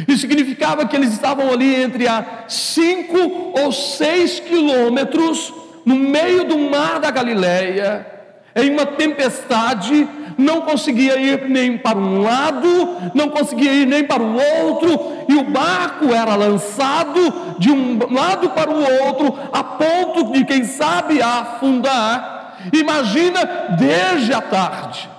Isso 0.08 0.22
significava 0.22 0.88
que 0.88 0.96
eles 0.96 1.12
estavam 1.12 1.52
ali 1.52 1.76
entre 1.76 2.08
a 2.08 2.46
5 2.48 3.52
ou 3.60 3.72
6 3.74 4.40
quilômetros 4.40 5.54
no 5.86 5.96
meio 5.96 6.46
do 6.46 6.58
mar 6.58 7.00
da 7.00 7.12
Galileia, 7.12 8.21
em 8.56 8.72
uma 8.72 8.86
tempestade, 8.86 10.08
não 10.38 10.62
conseguia 10.62 11.18
ir 11.20 11.48
nem 11.50 11.78
para 11.78 11.98
um 11.98 12.22
lado, 12.22 12.68
não 13.14 13.30
conseguia 13.30 13.74
ir 13.74 13.86
nem 13.86 14.04
para 14.04 14.22
o 14.22 14.36
outro, 14.36 14.90
e 15.28 15.36
o 15.36 15.44
barco 15.44 16.14
era 16.14 16.36
lançado 16.36 17.20
de 17.60 17.72
um 17.72 18.00
lado 18.12 18.50
para 18.50 18.70
o 18.70 19.06
outro, 19.06 19.38
a 19.54 19.64
ponto 19.64 20.32
de, 20.32 20.44
quem 20.46 20.64
sabe, 20.64 21.22
afundar. 21.22 22.58
Imagina 22.74 23.76
desde 23.78 24.34
a 24.34 24.42
tarde 24.42 25.10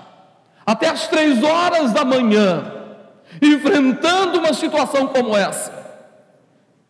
até 0.65 0.89
as 0.89 1.09
três 1.09 1.43
horas 1.43 1.93
da 1.93 2.05
manhã, 2.05 2.73
enfrentando 3.41 4.39
uma 4.39 4.55
situação 4.55 5.09
como 5.09 5.37
essa. 5.37 5.73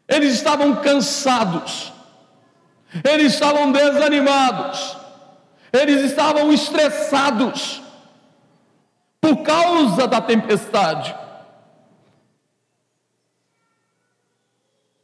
Eles 0.09 0.35
estavam 0.35 0.77
cansados, 0.77 1.93
eles 3.03 3.33
estavam 3.33 3.73
desanimados, 3.73 4.97
eles 5.73 6.03
estavam 6.03 6.53
estressados 6.53 7.83
por 9.21 9.43
causa 9.43 10.07
da 10.07 10.21
tempestade. 10.21 11.15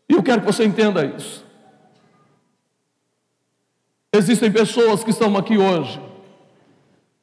E 0.09 0.13
eu 0.13 0.23
quero 0.23 0.41
que 0.41 0.47
você 0.47 0.65
entenda 0.65 1.05
isso. 1.05 1.47
Existem 4.13 4.51
pessoas 4.51 5.05
que 5.05 5.11
estão 5.11 5.37
aqui 5.37 5.57
hoje, 5.57 6.01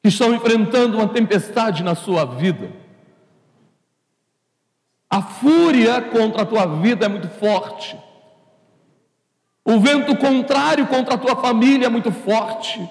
que 0.02 0.10
estão 0.10 0.34
enfrentando 0.34 0.98
uma 0.98 1.08
tempestade 1.08 1.84
na 1.84 1.96
sua 1.96 2.25
vida. 2.25 2.72
A 5.10 5.22
fúria 5.22 6.02
contra 6.02 6.44
a 6.44 6.46
tua 6.46 6.66
vida 6.66 7.06
é 7.06 7.10
muito 7.10 7.28
forte. 7.28 7.98
O 9.64 9.80
vento 9.80 10.16
contrário 10.18 10.86
contra 10.88 11.16
a 11.16 11.18
tua 11.18 11.36
família 11.36 11.88
é 11.88 11.90
muito 11.90 12.12
forte. 12.12 12.88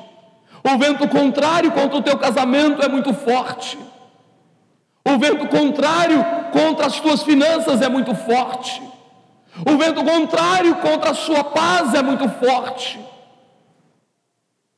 O 0.67 0.79
vento 0.79 1.07
contrário 1.07 1.71
contra 1.73 1.99
o 1.99 2.03
teu 2.03 2.17
casamento 2.17 2.83
é 2.83 2.89
muito 2.89 3.13
forte. 3.13 3.79
O 5.07 5.19
vento 5.19 5.47
contrário 5.49 6.25
contra 6.51 6.87
as 6.87 6.99
tuas 6.99 7.23
finanças 7.23 7.83
é 7.83 7.89
muito 7.91 8.15
forte. 8.15 8.83
O 9.71 9.77
vento 9.77 10.03
contrário 10.03 10.75
contra 10.77 11.11
a 11.11 11.15
sua 11.15 11.45
paz 11.45 11.93
é 11.93 12.03
muito 12.03 12.27
forte. 12.29 12.99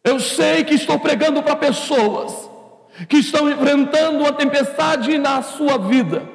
Eu 0.02 0.18
sei 0.18 0.64
que 0.64 0.74
estou 0.74 0.98
pregando 0.98 1.40
para 1.42 1.54
pessoas 1.54 2.50
que 3.08 3.18
estão 3.18 3.48
enfrentando 3.48 4.18
uma 4.18 4.32
tempestade 4.32 5.16
na 5.18 5.40
sua 5.42 5.78
vida. 5.78 6.28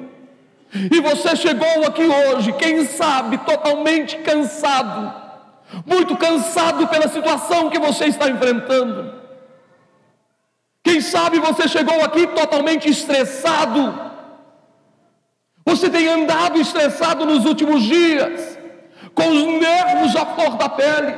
E 0.74 1.00
você 1.00 1.36
chegou 1.36 1.86
aqui 1.86 2.06
hoje, 2.06 2.52
quem 2.52 2.86
sabe, 2.86 3.36
totalmente 3.38 4.16
cansado, 4.18 5.12
muito 5.84 6.16
cansado 6.16 6.86
pela 6.88 7.08
situação 7.08 7.68
que 7.68 7.78
você 7.78 8.06
está 8.06 8.30
enfrentando. 8.30 9.21
Sabe 11.02 11.38
você 11.38 11.68
chegou 11.68 12.02
aqui 12.02 12.26
totalmente 12.28 12.88
estressado. 12.88 14.12
Você 15.64 15.90
tem 15.90 16.08
andado 16.08 16.60
estressado 16.60 17.24
nos 17.24 17.44
últimos 17.44 17.82
dias, 17.82 18.58
com 19.14 19.28
os 19.28 19.60
nervos 19.60 20.16
à 20.16 20.26
flor 20.26 20.56
da 20.56 20.68
pele. 20.68 21.14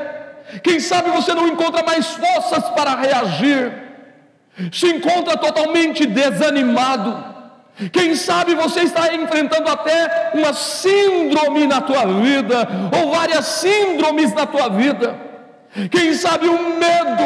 Quem 0.62 0.78
sabe 0.80 1.10
você 1.10 1.32
não 1.34 1.48
encontra 1.48 1.82
mais 1.82 2.06
forças 2.06 2.64
para 2.70 2.94
reagir, 2.94 3.72
se 4.72 4.86
encontra 4.86 5.36
totalmente 5.36 6.06
desanimado. 6.06 7.34
Quem 7.92 8.14
sabe 8.14 8.54
você 8.54 8.82
está 8.82 9.14
enfrentando 9.14 9.68
até 9.68 10.30
uma 10.34 10.52
síndrome 10.52 11.66
na 11.66 11.80
tua 11.80 12.06
vida, 12.06 12.68
ou 12.96 13.10
várias 13.10 13.44
síndromes 13.46 14.32
na 14.32 14.46
tua 14.46 14.68
vida. 14.68 15.33
Quem 15.90 16.14
sabe 16.14 16.46
o 16.46 16.78
medo, 16.78 17.22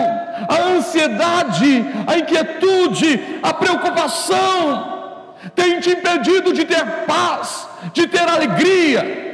a 0.48 0.58
ansiedade, 0.74 1.84
a 2.06 2.18
inquietude, 2.18 3.20
a 3.42 3.52
preocupação 3.52 5.34
tem 5.54 5.78
te 5.80 5.90
impedido 5.90 6.54
de 6.54 6.64
ter 6.64 7.04
paz, 7.04 7.68
de 7.92 8.06
ter 8.06 8.26
alegria. 8.26 9.26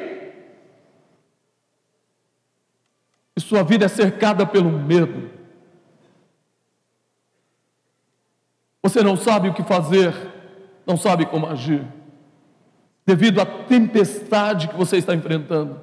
E 3.37 3.41
sua 3.41 3.63
vida 3.63 3.85
é 3.85 3.89
cercada 3.89 4.45
pelo 4.45 4.71
medo. 4.71 5.31
Você 8.83 9.01
não 9.01 9.17
sabe 9.17 9.49
o 9.49 9.55
que 9.55 9.63
fazer, 9.63 10.13
não 10.85 10.97
sabe 10.97 11.25
como 11.25 11.47
agir, 11.47 11.87
devido 13.07 13.41
à 13.41 13.47
tempestade 13.47 14.69
que 14.69 14.77
você 14.77 14.97
está 14.97 15.15
enfrentando. 15.15 15.81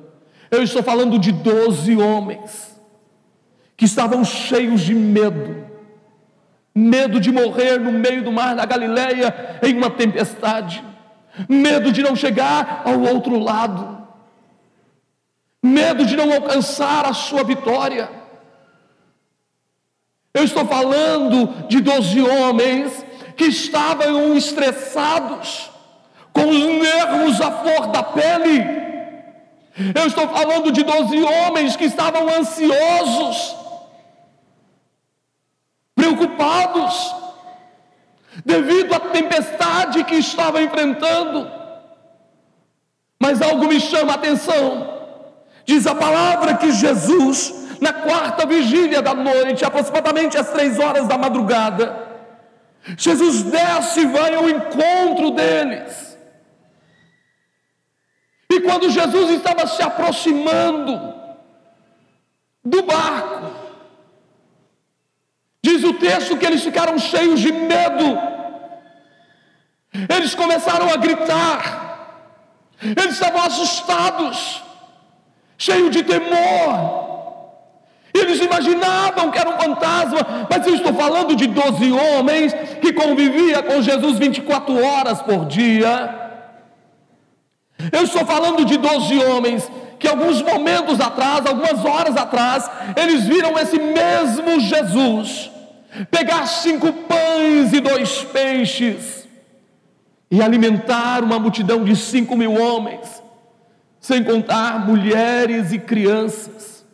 Eu 0.51 0.61
estou 0.61 0.83
falando 0.83 1.17
de 1.17 1.31
doze 1.31 1.95
homens 1.95 2.70
que 3.81 3.85
estavam 3.85 4.23
cheios 4.23 4.81
de 4.81 4.93
medo, 4.93 5.65
medo 6.75 7.19
de 7.19 7.31
morrer 7.31 7.79
no 7.79 7.91
meio 7.91 8.23
do 8.23 8.31
mar 8.31 8.55
da 8.55 8.63
Galileia 8.63 9.59
em 9.63 9.75
uma 9.75 9.89
tempestade, 9.89 10.83
medo 11.49 11.91
de 11.91 12.03
não 12.03 12.15
chegar 12.15 12.83
ao 12.85 12.99
outro 12.99 13.39
lado, 13.39 14.05
medo 15.63 16.05
de 16.05 16.15
não 16.15 16.31
alcançar 16.31 17.07
a 17.07 17.13
sua 17.15 17.43
vitória. 17.43 18.07
Eu 20.31 20.43
estou 20.43 20.63
falando 20.67 21.67
de 21.67 21.81
doze 21.81 22.21
homens 22.21 23.03
que 23.35 23.45
estavam 23.45 24.37
estressados, 24.37 25.71
com 26.31 26.47
os 26.47 26.59
nervos 26.59 27.41
à 27.41 27.51
flor 27.51 27.87
da 27.87 28.03
pele. 28.03 28.63
Eu 29.95 30.05
estou 30.05 30.27
falando 30.27 30.71
de 30.71 30.83
doze 30.83 31.19
homens 31.23 31.75
que 31.75 31.85
estavam 31.85 32.29
ansiosos, 32.29 33.59
preocupados, 36.27 37.15
devido 38.45 38.93
à 38.93 38.99
tempestade 38.99 40.03
que 40.03 40.15
estava 40.15 40.61
enfrentando. 40.61 41.49
Mas 43.19 43.41
algo 43.41 43.67
me 43.67 43.79
chama 43.79 44.13
a 44.13 44.15
atenção. 44.15 44.99
Diz 45.65 45.85
a 45.85 45.95
palavra 45.95 46.55
que 46.55 46.71
Jesus, 46.71 47.77
na 47.79 47.93
quarta 47.93 48.45
vigília 48.45 49.01
da 49.01 49.13
noite, 49.13 49.65
aproximadamente 49.65 50.37
às 50.37 50.49
três 50.49 50.79
horas 50.79 51.07
da 51.07 51.17
madrugada, 51.17 52.09
Jesus 52.97 53.43
desce 53.43 54.01
e 54.01 54.05
vai 54.07 54.33
ao 54.33 54.49
encontro 54.49 55.31
deles. 55.31 56.17
E 58.49 58.59
quando 58.61 58.89
Jesus 58.89 59.29
estava 59.29 59.65
se 59.67 59.81
aproximando 59.81 61.13
do 62.65 62.81
barco, 62.83 63.60
Diz 65.81 65.89
o 65.89 65.93
texto 65.93 66.37
que 66.37 66.45
eles 66.45 66.63
ficaram 66.63 66.97
cheios 66.99 67.39
de 67.39 67.51
medo. 67.51 68.19
Eles 70.15 70.35
começaram 70.35 70.87
a 70.93 70.95
gritar. 70.95 71.79
Eles 72.83 73.13
estavam 73.13 73.41
assustados, 73.41 74.61
cheios 75.57 75.89
de 75.89 76.03
temor. 76.03 77.09
Eles 78.13 78.39
imaginavam 78.39 79.31
que 79.31 79.39
era 79.39 79.49
um 79.49 79.57
fantasma, 79.57 80.47
mas 80.49 80.67
eu 80.67 80.75
estou 80.75 80.93
falando 80.93 81.35
de 81.35 81.47
doze 81.47 81.91
homens 81.91 82.53
que 82.79 82.93
convivia 82.93 83.63
com 83.63 83.81
Jesus 83.81 84.19
24 84.19 84.85
horas 84.85 85.21
por 85.21 85.45
dia. 85.45 85.93
Eu 87.91 88.03
estou 88.03 88.25
falando 88.25 88.65
de 88.65 88.77
doze 88.77 89.17
homens 89.17 89.69
que 89.97 90.07
alguns 90.07 90.41
momentos 90.41 90.99
atrás, 90.99 91.45
algumas 91.45 91.83
horas 91.85 92.15
atrás, 92.17 92.69
eles 92.95 93.25
viram 93.25 93.57
esse 93.57 93.79
mesmo 93.79 94.59
Jesus 94.59 95.50
pegar 96.09 96.45
cinco 96.47 96.91
pães 96.93 97.73
e 97.73 97.79
dois 97.79 98.23
peixes 98.23 99.27
e 100.29 100.41
alimentar 100.41 101.23
uma 101.23 101.37
multidão 101.37 101.83
de 101.83 101.95
cinco 101.95 102.37
mil 102.37 102.53
homens, 102.53 103.21
sem 103.99 104.23
contar 104.23 104.85
mulheres 104.85 105.73
e 105.73 105.79
crianças. 105.79 106.85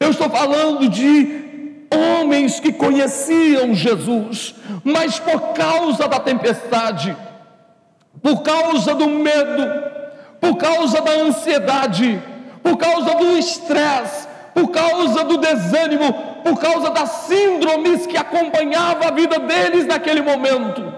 Eu 0.00 0.10
estou 0.10 0.28
falando 0.30 0.88
de 0.88 1.44
homens 1.92 2.58
que 2.58 2.72
conheciam 2.72 3.74
Jesus, 3.74 4.54
mas 4.82 5.18
por 5.18 5.52
causa 5.52 6.08
da 6.08 6.18
tempestade, 6.18 7.14
por 8.22 8.42
causa 8.42 8.94
do 8.94 9.08
medo, 9.08 9.62
por 10.40 10.56
causa 10.56 11.00
da 11.00 11.12
ansiedade, 11.12 12.20
por 12.62 12.76
causa 12.76 13.14
do 13.14 13.36
estresse, 13.36 14.26
por 14.54 14.70
causa 14.70 15.24
do 15.24 15.36
desânimo, 15.36 16.12
por 16.44 16.58
causa 16.60 16.90
das 16.90 17.10
síndromes 17.26 18.06
que 18.06 18.16
acompanhava 18.16 19.08
a 19.08 19.10
vida 19.10 19.38
deles 19.40 19.84
naquele 19.84 20.22
momento. 20.22 20.94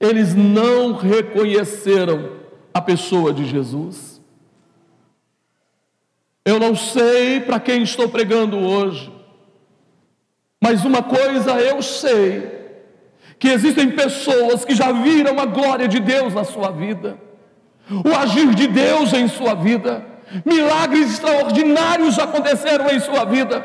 Eles 0.00 0.34
não 0.34 0.92
reconheceram 0.94 2.32
a 2.74 2.80
pessoa 2.80 3.32
de 3.32 3.44
Jesus. 3.44 4.20
Eu 6.44 6.58
não 6.58 6.74
sei 6.74 7.40
para 7.40 7.60
quem 7.60 7.84
estou 7.84 8.08
pregando 8.08 8.58
hoje, 8.58 9.10
mas 10.60 10.84
uma 10.84 11.02
coisa 11.02 11.52
eu 11.60 11.80
sei: 11.80 12.50
que 13.38 13.48
existem 13.48 13.92
pessoas 13.92 14.64
que 14.64 14.74
já 14.74 14.90
viram 14.90 15.38
a 15.38 15.46
glória 15.46 15.86
de 15.86 16.00
Deus 16.00 16.34
na 16.34 16.44
sua 16.44 16.70
vida, 16.70 17.16
o 18.04 18.14
agir 18.14 18.52
de 18.54 18.66
Deus 18.66 19.12
em 19.12 19.28
sua 19.28 19.54
vida 19.54 20.13
milagres 20.44 21.12
extraordinários 21.12 22.18
aconteceram 22.18 22.88
em 22.90 23.00
sua 23.00 23.24
vida, 23.24 23.64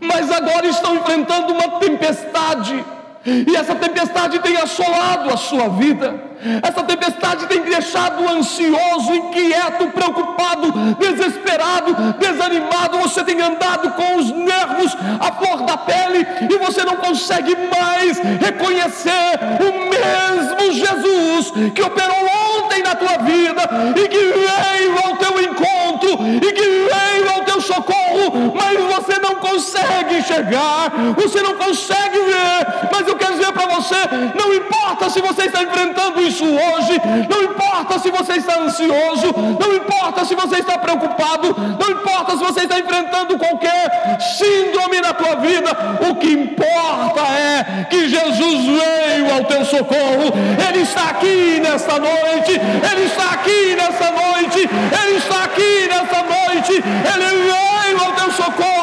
mas 0.00 0.30
agora 0.30 0.66
estão 0.66 0.94
enfrentando 0.94 1.52
uma 1.52 1.80
tempestade 1.80 2.84
e 3.24 3.54
essa 3.54 3.74
tempestade 3.74 4.38
tem 4.38 4.56
assolado 4.56 5.30
a 5.30 5.36
sua 5.36 5.68
vida. 5.68 6.30
Essa 6.62 6.82
tempestade 6.82 7.46
tem 7.46 7.60
deixado 7.60 8.26
ansioso, 8.26 9.14
inquieto, 9.14 9.88
preocupado, 9.88 10.72
desesperado, 10.98 11.94
desanimado. 12.18 12.98
Você 12.98 13.22
tem 13.22 13.38
andado 13.42 13.90
com 13.90 14.16
os 14.16 14.30
nervos 14.30 14.96
à 15.20 15.32
flor 15.32 15.66
da 15.66 15.76
pele 15.76 16.26
e 16.48 16.56
você 16.56 16.82
não 16.82 16.96
consegue 16.96 17.54
mais 17.56 18.18
reconhecer 18.40 19.38
o 19.60 19.90
mesmo 19.90 20.72
Jesus 20.72 21.52
que 21.74 21.82
operou 21.82 22.30
ontem 22.56 22.82
na 22.82 22.94
tua 22.94 23.18
vida 23.18 23.62
e 23.96 24.08
que 24.08 24.18
veio 24.18 24.98
ao 25.04 25.16
teu 25.16 25.42
encontro 25.42 26.26
e 26.36 26.52
que 26.52 26.62
veio 26.62 27.30
ao 27.34 27.42
teu 27.42 27.60
socorro, 27.60 28.54
mas 28.54 28.80
você 28.94 29.18
não 29.18 29.34
consegue 29.50 30.18
enxergar, 30.18 30.90
você 31.16 31.42
não 31.42 31.54
consegue 31.54 32.18
ver. 32.18 32.88
Mas 32.92 33.06
eu 33.06 33.16
quero 33.16 33.32
dizer 33.34 33.52
para 33.52 33.66
você: 33.66 33.96
não 34.34 34.54
importa 34.54 35.10
se 35.10 35.20
você 35.20 35.42
está 35.46 35.62
enfrentando 35.62 36.22
isso 36.22 36.44
hoje, 36.44 37.00
não 37.28 37.42
importa 37.42 37.98
se 37.98 38.10
você 38.10 38.34
está 38.34 38.60
ansioso, 38.60 39.34
não 39.58 39.74
importa 39.74 40.24
se 40.24 40.34
você 40.34 40.56
está 40.58 40.78
preocupado, 40.78 41.54
não 41.78 41.90
importa 41.90 42.36
se 42.36 42.44
você 42.44 42.60
está 42.60 42.78
enfrentando 42.78 43.38
qualquer 43.38 44.18
síndrome 44.20 45.00
na 45.00 45.12
tua 45.12 45.36
vida, 45.36 45.70
o 46.08 46.14
que 46.16 46.32
importa 46.32 47.20
é 47.20 47.86
que 47.90 48.08
Jesus 48.08 48.64
veio 48.64 49.34
ao 49.34 49.44
teu 49.44 49.64
socorro, 49.64 50.32
Ele 50.68 50.82
está 50.82 51.10
aqui 51.10 51.60
nesta 51.60 51.98
noite, 51.98 52.52
Ele 52.52 53.04
está 53.06 53.30
aqui 53.32 53.76
nesta 53.76 54.10
noite, 54.12 54.68
Ele 55.02 55.16
está 55.16 55.44
aqui 55.44 55.88
nesta 55.88 56.22
noite, 56.22 56.72
Ele 56.72 57.52
veio 57.52 58.00
ao 58.04 58.12
teu 58.12 58.32
socorro. 58.32 58.79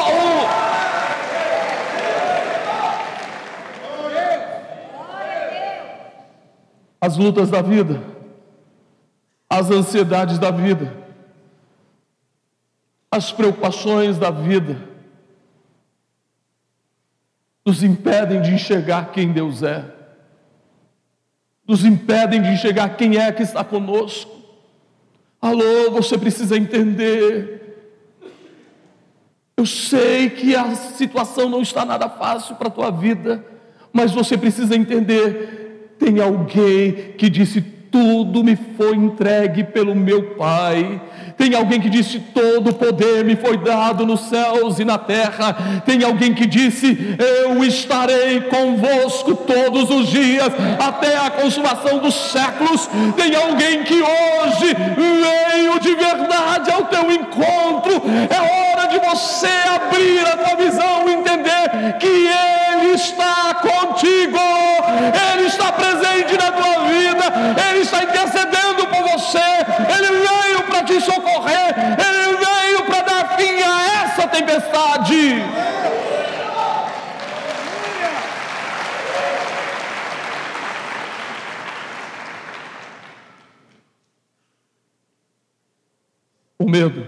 As 7.00 7.16
lutas 7.16 7.50
da 7.50 7.62
vida, 7.62 8.02
as 9.48 9.70
ansiedades 9.70 10.38
da 10.38 10.50
vida, 10.50 10.92
as 13.10 13.32
preocupações 13.32 14.18
da 14.18 14.30
vida, 14.30 14.76
nos 17.64 17.82
impedem 17.82 18.40
de 18.42 18.52
enxergar 18.52 19.12
quem 19.12 19.32
Deus 19.32 19.62
é, 19.62 19.84
nos 21.66 21.84
impedem 21.84 22.40
de 22.40 22.48
enxergar 22.48 22.88
quem 22.96 23.18
é 23.18 23.30
que 23.30 23.42
está 23.42 23.62
conosco. 23.62 24.38
Alô, 25.40 25.90
você 25.90 26.16
precisa 26.16 26.56
entender. 26.56 27.58
Eu 29.54 29.66
sei 29.66 30.30
que 30.30 30.56
a 30.56 30.74
situação 30.74 31.50
não 31.50 31.60
está 31.60 31.84
nada 31.84 32.08
fácil 32.08 32.56
para 32.56 32.68
a 32.68 32.70
tua 32.70 32.90
vida, 32.90 33.44
mas 33.92 34.12
você 34.12 34.38
precisa 34.38 34.74
entender 34.74 35.57
tem 35.98 36.20
alguém 36.20 37.14
que 37.18 37.28
disse: 37.28 37.60
Tudo 37.60 38.44
me 38.44 38.56
foi 38.76 38.96
entregue 38.96 39.64
pelo 39.64 39.94
meu 39.94 40.36
Pai. 40.36 41.00
Tem 41.36 41.54
alguém 41.54 41.80
que 41.80 41.88
disse: 41.88 42.18
Todo 42.18 42.74
poder 42.74 43.24
me 43.24 43.36
foi 43.36 43.56
dado 43.58 44.06
nos 44.06 44.28
céus 44.28 44.78
e 44.78 44.84
na 44.84 44.98
terra. 44.98 45.82
Tem 45.84 46.02
alguém 46.04 46.34
que 46.34 46.46
disse: 46.46 47.16
Eu 47.18 47.62
estarei 47.64 48.40
convosco 48.42 49.34
todos 49.34 49.90
os 49.90 50.08
dias, 50.08 50.52
até 50.78 51.16
a 51.16 51.30
consumação 51.30 51.98
dos 51.98 52.14
séculos. 52.14 52.88
Tem 53.16 53.34
alguém 53.34 53.82
que 53.84 53.94
hoje 53.94 54.76
veio 54.96 55.80
de 55.80 55.94
verdade 55.94 56.70
ao 56.70 56.84
teu 56.84 57.10
encontro. 57.10 58.02
É 58.28 58.72
hora 58.72 58.88
de 58.88 58.98
você 58.98 59.48
abrir 59.74 60.20
a 60.26 60.36
tua 60.36 60.56
visão 60.56 61.08
entender 61.08 61.98
que 61.98 62.28
Ele 62.78 62.94
está 62.94 63.54
contigo, 63.54 64.38
Ele 65.32 65.46
está 65.46 65.72
presente 65.72 66.36
na 66.36 66.52
tua 66.52 66.84
vida, 66.86 67.24
Ele 67.68 67.80
está 67.80 68.04
intercedendo 68.04 68.86
por 68.86 69.02
você, 69.02 69.38
Ele 69.96 70.18
veio 70.18 70.62
para 70.68 70.84
te 70.84 71.00
socorrer, 71.00 71.74
Ele 71.76 72.36
veio 72.36 72.84
para 72.86 73.02
dar 73.02 73.36
fim 73.36 73.60
a 73.62 74.04
essa 74.04 74.28
tempestade. 74.28 75.42
O 86.60 86.68
medo. 86.68 87.06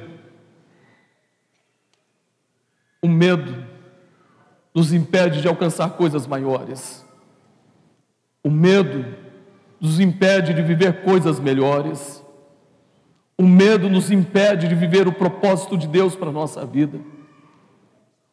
O 3.02 3.09
medo 3.09 3.69
nos 4.74 4.92
impede 4.92 5.40
de 5.40 5.48
alcançar 5.48 5.90
coisas 5.90 6.26
maiores. 6.26 7.04
O 8.42 8.50
medo 8.50 9.04
nos 9.80 10.00
impede 10.00 10.54
de 10.54 10.62
viver 10.62 11.02
coisas 11.02 11.40
melhores. 11.40 12.24
O 13.37 13.42
medo 13.42 13.88
nos 13.88 14.11
impede 14.11 14.68
de 14.68 14.74
viver 14.74 15.09
o 15.09 15.12
propósito 15.12 15.76
de 15.76 15.87
Deus 15.87 16.14
para 16.14 16.28
a 16.28 16.33
nossa 16.33 16.64
vida. 16.64 16.98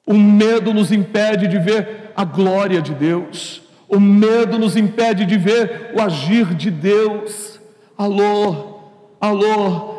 O 0.05 0.13
medo 0.13 0.73
nos 0.73 0.91
impede 0.91 1.47
de 1.47 1.59
ver 1.59 2.11
a 2.15 2.23
glória 2.23 2.81
de 2.81 2.93
Deus. 2.93 3.61
O 3.87 3.99
medo 3.99 4.59
nos 4.59 4.75
impede 4.75 5.25
de 5.25 5.37
ver 5.37 5.93
o 5.95 6.01
agir 6.01 6.53
de 6.53 6.69
Deus. 6.69 7.59
Alô, 7.97 8.79
alô, 9.19 9.97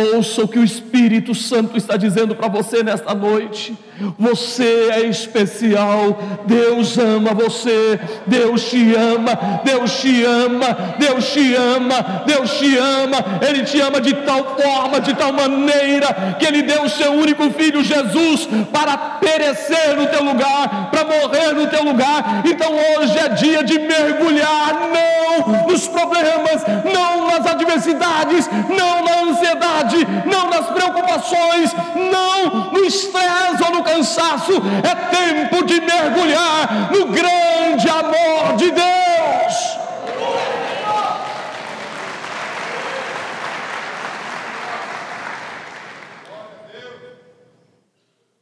Ouça 0.00 0.42
o 0.42 0.48
que 0.48 0.58
o 0.58 0.64
Espírito 0.64 1.34
Santo 1.34 1.76
está 1.76 1.96
dizendo 1.96 2.34
para 2.34 2.48
você 2.48 2.82
nesta 2.82 3.14
noite. 3.14 3.76
Você 4.18 4.90
é 4.92 5.06
especial. 5.06 6.18
Deus 6.46 6.98
ama 6.98 7.32
você. 7.34 7.98
Deus 8.26 8.64
te 8.64 8.94
ama. 8.94 9.60
Deus 9.64 10.00
te 10.00 10.24
ama. 10.24 10.94
Deus 10.98 11.26
te 11.32 11.54
ama. 11.54 12.22
Deus 12.26 12.50
te 12.58 12.76
ama. 12.76 13.18
Ele 13.46 13.64
te 13.64 13.80
ama 13.80 14.00
de 14.00 14.14
tal 14.14 14.56
forma, 14.56 15.00
de 15.00 15.14
tal 15.14 15.32
maneira, 15.32 16.36
que 16.38 16.46
Ele 16.46 16.62
deu 16.62 16.82
o 16.82 16.90
seu 16.90 17.12
único 17.12 17.50
filho 17.50 17.82
Jesus 17.82 18.48
para 18.72 18.96
perecer 18.96 19.96
no 19.96 20.06
teu 20.06 20.22
lugar, 20.24 20.90
para 20.90 21.04
morrer 21.04 21.52
no 21.54 21.66
teu 21.66 21.84
lugar. 21.84 22.42
Então 22.44 22.72
hoje 22.72 23.18
é 23.18 23.28
dia 23.30 23.62
de 23.62 23.78
mergulhar, 23.78 24.74
não 24.92 25.66
nos 25.68 25.88
problemas, 25.88 26.64
não 26.92 27.28
nas 27.28 27.46
adversidades, 27.46 28.48
não 28.68 29.04
na 29.04 29.30
ansiedade 29.30 30.06
não 30.26 30.50
nas 30.50 30.66
preocupações, 30.66 31.74
não 31.94 32.70
no 32.72 32.84
estresse 32.84 33.62
ou 33.64 33.72
no 33.72 33.82
cansaço. 33.90 34.52
É 34.84 34.94
tempo 35.10 35.64
de 35.64 35.80
mergulhar 35.80 36.92
no 36.92 37.08
grande 37.08 37.88
amor 37.88 38.56
de 38.56 38.70
Deus. 38.70 39.80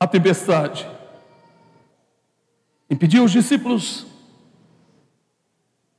A 0.01 0.07
tempestade 0.07 0.89
impediu 2.89 3.25
os 3.25 3.33
discípulos 3.33 4.07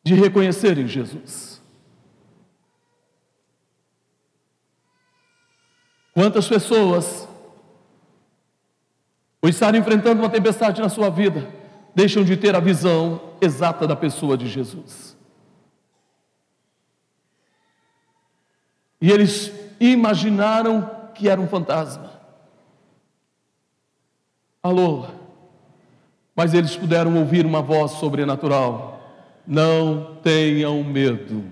de 0.04 0.16
reconhecerem 0.16 0.88
Jesus. 0.88 1.62
Quantas 6.14 6.48
pessoas 6.48 7.29
por 9.50 9.56
estar 9.56 9.74
enfrentando 9.74 10.22
uma 10.22 10.30
tempestade 10.30 10.80
na 10.80 10.90
sua 10.90 11.10
vida, 11.10 11.50
deixam 11.96 12.24
de 12.24 12.38
ter 12.38 12.56
a 12.56 12.60
visão 12.60 13.20
exata 13.42 13.88
da 13.88 13.96
pessoa 13.96 14.38
de 14.38 14.48
Jesus. 14.48 15.18
E 19.02 19.12
eles 19.12 19.52
imaginaram 19.80 20.88
que 21.16 21.28
era 21.28 21.42
um 21.42 21.48
fantasma. 21.48 22.12
Alô? 24.62 25.08
Mas 26.36 26.54
eles 26.54 26.76
puderam 26.76 27.18
ouvir 27.18 27.44
uma 27.44 27.64
voz 27.64 27.94
sobrenatural. 27.94 29.02
Não 29.48 30.18
tenham 30.22 30.84
medo. 30.84 31.44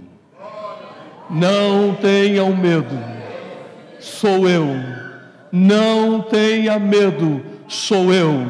Não 1.31 1.95
tenham 1.95 2.55
medo. 2.55 2.95
Sou 3.99 4.47
eu. 4.47 4.67
Não 5.51 6.21
tenha 6.21 6.77
medo. 6.77 7.56
Sou 7.67 8.13
eu. 8.13 8.45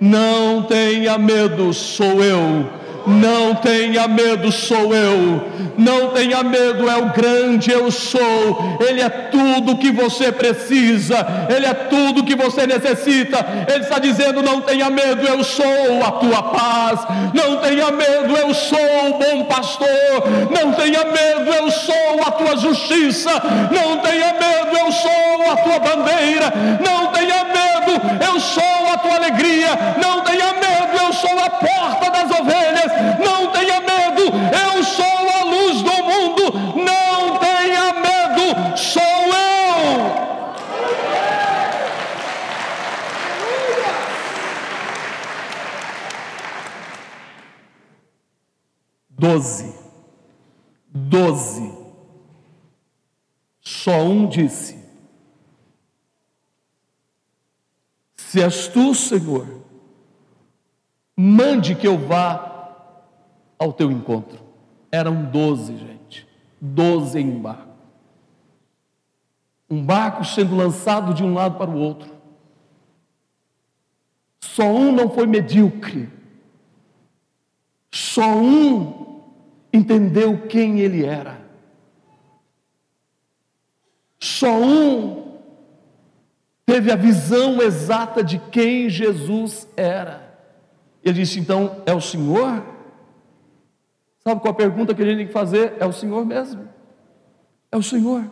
Não 0.00 0.62
tenha 0.62 1.16
medo. 1.18 1.72
Sou 1.72 2.22
eu 2.22 2.84
não 3.06 3.54
tenha 3.56 4.08
medo, 4.08 4.50
sou 4.50 4.94
eu. 4.94 5.52
Não 5.76 6.10
tenha 6.10 6.42
medo, 6.42 6.88
é 6.88 6.96
o 6.96 7.10
grande 7.10 7.70
eu 7.70 7.90
sou. 7.90 8.78
Ele 8.80 9.00
é 9.00 9.08
tudo 9.08 9.76
que 9.76 9.90
você 9.90 10.32
precisa. 10.32 11.26
Ele 11.54 11.66
é 11.66 11.74
tudo 11.74 12.24
que 12.24 12.34
você 12.34 12.66
necessita. 12.66 13.44
Ele 13.68 13.84
está 13.84 13.98
dizendo: 13.98 14.42
não 14.42 14.60
tenha 14.60 14.88
medo, 14.88 15.26
eu 15.26 15.44
sou 15.44 16.02
a 16.04 16.12
tua 16.12 16.42
paz. 16.44 17.00
Não 17.34 17.56
tenha 17.58 17.90
medo, 17.90 18.36
eu 18.36 18.54
sou 18.54 18.78
o 18.78 19.18
bom 19.18 19.44
pastor. 19.44 19.86
Não 20.50 20.72
tenha 20.72 21.04
medo, 21.04 21.52
eu 21.52 21.70
sou 21.70 22.22
a 22.26 22.30
tua 22.30 22.56
justiça. 22.56 23.30
Não 23.70 23.98
tenha 23.98 24.32
medo, 24.32 24.76
eu 24.78 24.92
sou 24.92 25.52
a 25.52 25.56
tua 25.56 25.78
bandeira. 25.78 26.52
Não 26.84 27.08
tenha 27.08 27.44
medo, 27.44 27.73
eu 27.90 28.40
sou 28.40 28.92
a 28.92 28.98
tua 28.98 29.16
alegria. 29.16 29.68
Não 30.00 30.22
tenha 30.22 30.52
medo, 30.54 30.96
eu 31.02 31.12
sou 31.12 31.38
a 31.38 31.50
porta 31.50 32.10
das 32.10 32.30
ovelhas 32.40 32.74
não 33.18 33.50
tenha 33.50 33.80
medo, 33.80 34.22
eu 34.24 34.84
sou 34.84 35.04
a 35.04 35.44
luz 35.44 35.82
do 35.82 36.04
mundo, 36.04 36.52
não 36.84 37.38
tenha 37.38 37.92
medo, 37.94 38.76
sou 38.76 39.02
eu. 39.02 40.24
Doze, 49.10 49.74
doze, 50.88 51.72
só 53.60 54.02
um 54.02 54.26
disse: 54.26 54.83
Se 58.34 58.42
és 58.42 58.66
tu, 58.66 58.92
Senhor, 58.96 59.46
mande 61.16 61.76
que 61.76 61.86
eu 61.86 61.96
vá 61.96 62.74
ao 63.56 63.72
teu 63.72 63.92
encontro. 63.92 64.40
Eram 64.90 65.26
doze, 65.26 65.76
gente, 65.76 66.26
doze 66.60 67.20
em 67.20 67.30
um 67.30 67.40
barco. 67.40 67.76
Um 69.70 69.80
barco 69.80 70.24
sendo 70.24 70.56
lançado 70.56 71.14
de 71.14 71.22
um 71.22 71.32
lado 71.32 71.56
para 71.56 71.70
o 71.70 71.78
outro. 71.78 72.12
Só 74.40 74.64
um 74.64 74.90
não 74.90 75.08
foi 75.08 75.28
medíocre. 75.28 76.10
Só 77.92 78.34
um 78.34 79.22
entendeu 79.72 80.48
quem 80.48 80.80
ele 80.80 81.04
era. 81.04 81.40
Só 84.18 84.58
um 84.58 85.23
teve 86.64 86.90
a 86.90 86.96
visão 86.96 87.60
exata 87.60 88.22
de 88.22 88.38
quem 88.38 88.88
Jesus 88.88 89.68
era. 89.76 90.38
Ele 91.02 91.14
disse: 91.14 91.38
então, 91.38 91.82
é 91.86 91.94
o 91.94 92.00
Senhor? 92.00 92.64
Sabe 94.20 94.40
qual 94.40 94.52
a 94.52 94.56
pergunta 94.56 94.94
que 94.94 95.02
a 95.02 95.04
gente 95.04 95.18
tem 95.18 95.26
que 95.26 95.32
fazer? 95.32 95.76
É 95.78 95.86
o 95.86 95.92
Senhor 95.92 96.24
mesmo. 96.24 96.68
É 97.70 97.76
o 97.76 97.82
Senhor. 97.82 98.24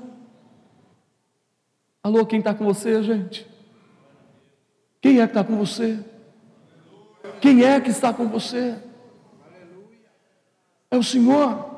Alô, 2.02 2.24
quem 2.24 2.38
está 2.38 2.54
com 2.54 2.64
você, 2.64 3.02
gente? 3.02 3.46
Quem 5.00 5.20
é 5.20 5.26
que 5.26 5.32
está 5.32 5.44
com 5.44 5.56
você? 5.56 6.02
Quem 7.40 7.62
é 7.64 7.80
que 7.80 7.90
está 7.90 8.12
com 8.12 8.26
você? 8.28 8.76
É 10.90 10.96
o 10.96 11.02
Senhor. 11.02 11.70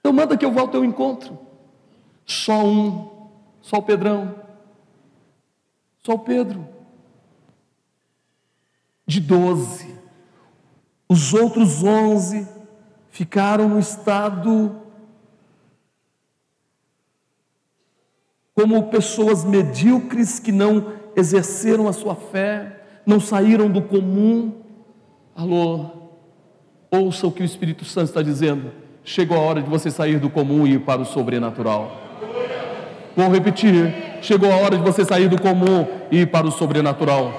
Então 0.00 0.12
manda 0.12 0.36
que 0.36 0.44
eu 0.44 0.52
vá 0.52 0.62
ao 0.62 0.84
encontro. 0.84 1.38
Só 2.26 2.64
um, 2.64 3.28
só 3.60 3.78
o 3.78 3.82
Pedrão, 3.82 4.34
só 6.04 6.12
o 6.12 6.18
Pedro. 6.18 6.68
De 9.06 9.20
doze. 9.20 9.94
Os 11.08 11.32
outros 11.32 11.82
onze 11.82 12.46
ficaram 13.10 13.68
no 13.68 13.78
estado 13.78 14.80
como 18.54 18.88
pessoas 18.88 19.44
medíocres 19.44 20.38
que 20.38 20.52
não 20.52 20.92
exerceram 21.16 21.88
a 21.88 21.92
sua 21.92 22.14
fé, 22.14 22.82
não 23.04 23.18
saíram 23.18 23.68
do 23.68 23.82
comum. 23.82 24.62
Alô, 25.34 25.90
ouça 26.90 27.26
o 27.26 27.32
que 27.32 27.42
o 27.42 27.44
Espírito 27.44 27.84
Santo 27.84 28.08
está 28.08 28.22
dizendo. 28.22 28.72
Chegou 29.02 29.36
a 29.36 29.40
hora 29.40 29.62
de 29.62 29.68
você 29.68 29.90
sair 29.90 30.18
do 30.18 30.30
comum 30.30 30.66
e 30.66 30.74
ir 30.74 30.80
para 30.80 31.02
o 31.02 31.04
sobrenatural. 31.04 32.00
Vou 33.16 33.30
repetir: 33.30 34.13
chegou 34.24 34.50
a 34.52 34.56
hora 34.56 34.76
de 34.76 34.82
você 34.82 35.04
sair 35.04 35.28
do 35.28 35.40
comum 35.40 35.86
e 36.10 36.20
ir 36.20 36.26
para 36.26 36.46
o 36.46 36.50
sobrenatural. 36.50 37.32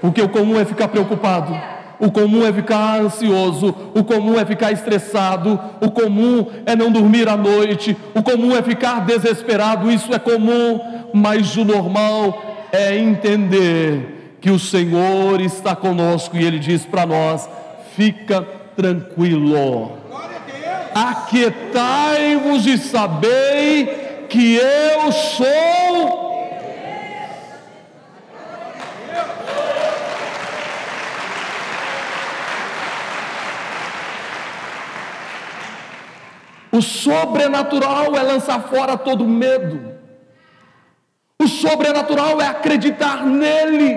Porque 0.00 0.22
o 0.22 0.28
comum 0.28 0.58
é 0.58 0.64
ficar 0.64 0.88
preocupado 0.88 1.54
o 2.00 2.10
comum 2.10 2.46
é 2.46 2.52
ficar 2.52 2.98
ansioso, 2.98 3.74
o 3.94 4.02
comum 4.02 4.40
é 4.40 4.44
ficar 4.46 4.72
estressado, 4.72 5.60
o 5.82 5.90
comum 5.90 6.46
é 6.64 6.74
não 6.74 6.90
dormir 6.90 7.28
à 7.28 7.36
noite, 7.36 7.94
o 8.14 8.22
comum 8.22 8.56
é 8.56 8.62
ficar 8.62 9.04
desesperado, 9.04 9.90
isso 9.90 10.12
é 10.14 10.18
comum, 10.18 10.80
mas 11.12 11.54
o 11.58 11.64
normal 11.64 12.68
é 12.72 12.96
entender 12.96 14.38
que 14.40 14.50
o 14.50 14.58
Senhor 14.58 15.42
está 15.42 15.76
conosco 15.76 16.38
e 16.38 16.44
Ele 16.44 16.58
diz 16.58 16.86
para 16.86 17.04
nós: 17.04 17.46
fica 17.94 18.46
tranquilo, 18.74 19.92
aquietai-vos 20.94 22.66
e 22.66 22.78
sabei 22.78 24.09
que 24.30 24.54
eu 24.54 25.12
sou 25.12 26.30
O 36.72 36.80
sobrenatural 36.80 38.16
é 38.16 38.22
lançar 38.22 38.62
fora 38.62 38.96
todo 38.96 39.26
medo. 39.26 39.98
O 41.38 41.48
sobrenatural 41.48 42.40
é 42.40 42.46
acreditar 42.46 43.26
nele, 43.26 43.96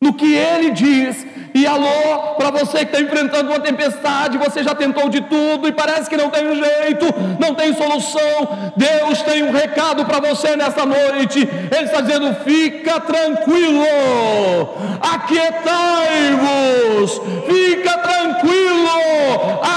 no 0.00 0.12
que 0.12 0.34
ele 0.34 0.70
diz, 0.70 1.26
e 1.54 1.64
alô, 1.68 2.34
para 2.36 2.50
você 2.50 2.78
que 2.78 2.96
está 2.96 3.00
enfrentando 3.00 3.52
uma 3.52 3.60
tempestade, 3.60 4.36
você 4.36 4.64
já 4.64 4.74
tentou 4.74 5.08
de 5.08 5.20
tudo 5.20 5.68
e 5.68 5.72
parece 5.72 6.10
que 6.10 6.16
não 6.16 6.28
tem 6.28 6.52
jeito, 6.52 7.06
não 7.38 7.54
tem 7.54 7.72
solução. 7.74 8.72
Deus 8.76 9.22
tem 9.22 9.44
um 9.44 9.52
recado 9.52 10.04
para 10.04 10.18
você 10.18 10.56
nessa 10.56 10.84
noite. 10.84 11.38
Ele 11.38 11.84
está 11.84 12.00
dizendo: 12.00 12.34
fica 12.42 12.98
tranquilo, 12.98 13.86
aquietai-vos, 15.00 15.52
fica 17.46 17.98
tranquilo, 17.98 18.90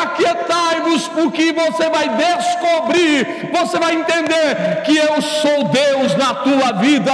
aquietai-vos, 0.01 1.07
porque 1.09 1.53
você 1.53 1.91
vai 1.91 2.09
descobrir, 2.09 3.51
você 3.53 3.77
vai 3.77 3.93
entender 3.93 4.81
que 4.83 4.97
eu 4.97 5.21
sou 5.21 5.65
Deus 5.65 6.15
na 6.15 6.33
tua 6.33 6.71
vida, 6.81 7.13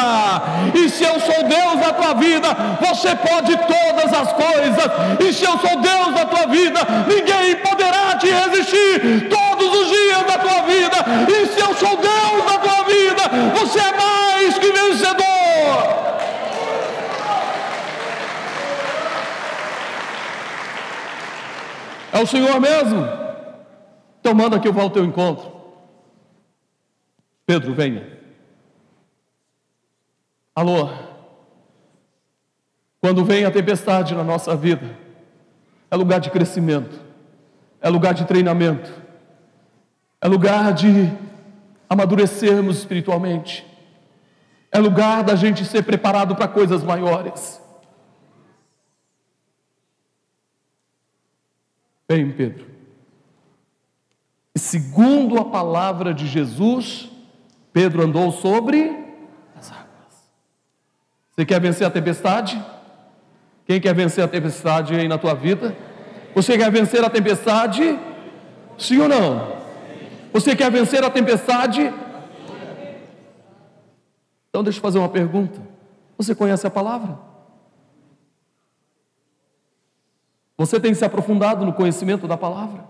e 0.73 0.87
se 0.87 1.03
eu 1.03 1.19
sou 1.19 1.43
Deus 1.43 1.75
na 1.85 1.91
tua 1.91 2.13
vida, 2.13 2.47
você 2.79 3.13
pode 3.13 3.57
todas 3.57 4.13
as 4.13 4.31
coisas 4.31 4.52
coisas, 4.53 5.27
e 5.27 5.33
se 5.33 5.43
eu 5.43 5.57
sou 5.57 5.81
Deus 5.81 6.13
da 6.13 6.25
tua 6.25 6.45
vida, 6.47 6.79
ninguém 7.07 7.55
poderá 7.57 8.15
te 8.17 8.27
resistir 8.27 9.29
todos 9.29 9.73
os 9.73 9.87
dias 9.89 10.23
da 10.25 10.37
tua 10.37 10.61
vida, 10.63 10.97
e 11.27 11.45
se 11.47 11.59
eu 11.59 11.73
sou 11.75 11.97
Deus 11.97 12.45
da 12.45 12.57
tua 12.59 12.83
vida, 12.83 13.23
você 13.59 13.79
é 13.79 13.91
mais 13.93 14.57
que 14.57 14.71
vencedor. 14.71 15.23
É 22.11 22.19
o 22.19 22.27
Senhor 22.27 22.59
mesmo. 22.59 23.23
Então 24.19 24.35
manda 24.35 24.59
que 24.59 24.67
eu 24.67 24.73
vá 24.73 24.83
ao 24.83 24.89
teu 24.89 25.03
encontro. 25.03 25.51
Pedro, 27.45 27.73
venha. 27.73 28.07
Alô, 30.55 30.87
quando 33.03 33.25
vem 33.25 33.43
a 33.43 33.51
tempestade 33.51 34.15
na 34.15 34.23
nossa 34.23 34.55
vida, 34.55 34.97
é 35.91 35.95
lugar 35.97 36.21
de 36.21 36.31
crescimento, 36.31 36.97
é 37.81 37.89
lugar 37.89 38.13
de 38.13 38.23
treinamento, 38.23 38.89
é 40.21 40.27
lugar 40.29 40.71
de 40.73 41.11
amadurecermos 41.89 42.77
espiritualmente, 42.77 43.67
é 44.71 44.79
lugar 44.79 45.21
da 45.21 45.35
gente 45.35 45.65
ser 45.65 45.83
preparado 45.83 46.33
para 46.33 46.47
coisas 46.47 46.81
maiores. 46.81 47.61
Bem, 52.07 52.31
Pedro, 52.31 52.65
segundo 54.55 55.41
a 55.41 55.43
palavra 55.43 56.13
de 56.13 56.25
Jesus, 56.25 57.09
Pedro 57.73 58.01
andou 58.01 58.31
sobre 58.31 58.97
as 59.57 59.69
águas. 59.69 60.31
Você 61.35 61.45
quer 61.45 61.59
vencer 61.59 61.85
a 61.85 61.91
tempestade? 61.91 62.63
Quem 63.65 63.79
quer 63.79 63.93
vencer 63.95 64.23
a 64.23 64.27
tempestade 64.27 64.95
aí 64.95 65.07
na 65.07 65.17
tua 65.17 65.33
vida? 65.33 65.75
Você 66.35 66.57
quer 66.57 66.71
vencer 66.71 67.03
a 67.03 67.09
tempestade? 67.09 67.97
Sim 68.77 68.99
ou 68.99 69.07
não? 69.07 69.63
Você 70.33 70.55
quer 70.55 70.71
vencer 70.71 71.03
a 71.03 71.09
tempestade? 71.09 71.93
Então 74.49 74.63
deixa 74.63 74.79
eu 74.79 74.81
fazer 74.81 74.99
uma 74.99 75.09
pergunta. 75.09 75.61
Você 76.17 76.35
conhece 76.35 76.65
a 76.67 76.69
palavra? 76.69 77.17
Você 80.57 80.79
tem 80.79 80.93
se 80.93 81.03
aprofundado 81.03 81.65
no 81.65 81.73
conhecimento 81.73 82.27
da 82.27 82.37
palavra? 82.37 82.85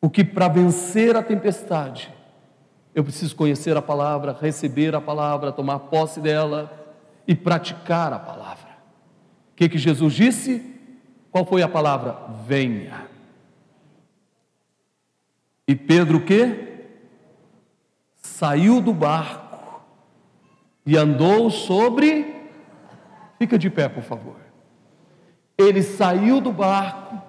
O 0.00 0.08
que 0.08 0.24
para 0.24 0.48
vencer 0.48 1.16
a 1.16 1.22
tempestade, 1.22 2.12
eu 2.94 3.04
preciso 3.04 3.36
conhecer 3.36 3.76
a 3.76 3.82
palavra, 3.82 4.36
receber 4.40 4.94
a 4.94 5.00
palavra, 5.00 5.52
tomar 5.52 5.78
posse 5.80 6.20
dela 6.20 6.72
e 7.26 7.34
praticar 7.34 8.12
a 8.12 8.18
palavra. 8.18 8.39
Que, 9.60 9.68
que 9.68 9.76
Jesus 9.76 10.14
disse? 10.14 10.64
Qual 11.30 11.44
foi 11.44 11.62
a 11.62 11.68
palavra? 11.68 12.12
Venha. 12.46 13.06
E 15.68 15.76
Pedro 15.76 16.16
o 16.16 16.24
quê? 16.24 16.86
Saiu 18.14 18.80
do 18.80 18.94
barco 18.94 19.82
e 20.86 20.96
andou 20.96 21.50
sobre. 21.50 22.48
Fica 23.38 23.58
de 23.58 23.68
pé, 23.68 23.86
por 23.86 24.02
favor. 24.02 24.36
Ele 25.58 25.82
saiu 25.82 26.40
do 26.40 26.50
barco 26.50 27.20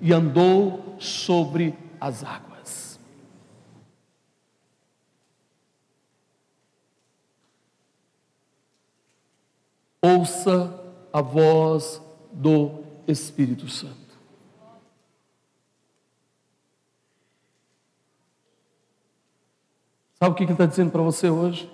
e 0.00 0.12
andou 0.12 0.94
sobre 1.00 1.76
as 2.00 2.22
águas. 2.22 3.00
Ouça 10.00 10.79
a 11.12 11.20
voz 11.20 12.00
do 12.32 12.84
Espírito 13.06 13.68
Santo. 13.68 13.98
Sabe 20.18 20.32
o 20.32 20.34
que 20.34 20.44
ele 20.44 20.52
está 20.52 20.66
dizendo 20.66 20.90
para 20.90 21.02
você 21.02 21.30
hoje? 21.30 21.70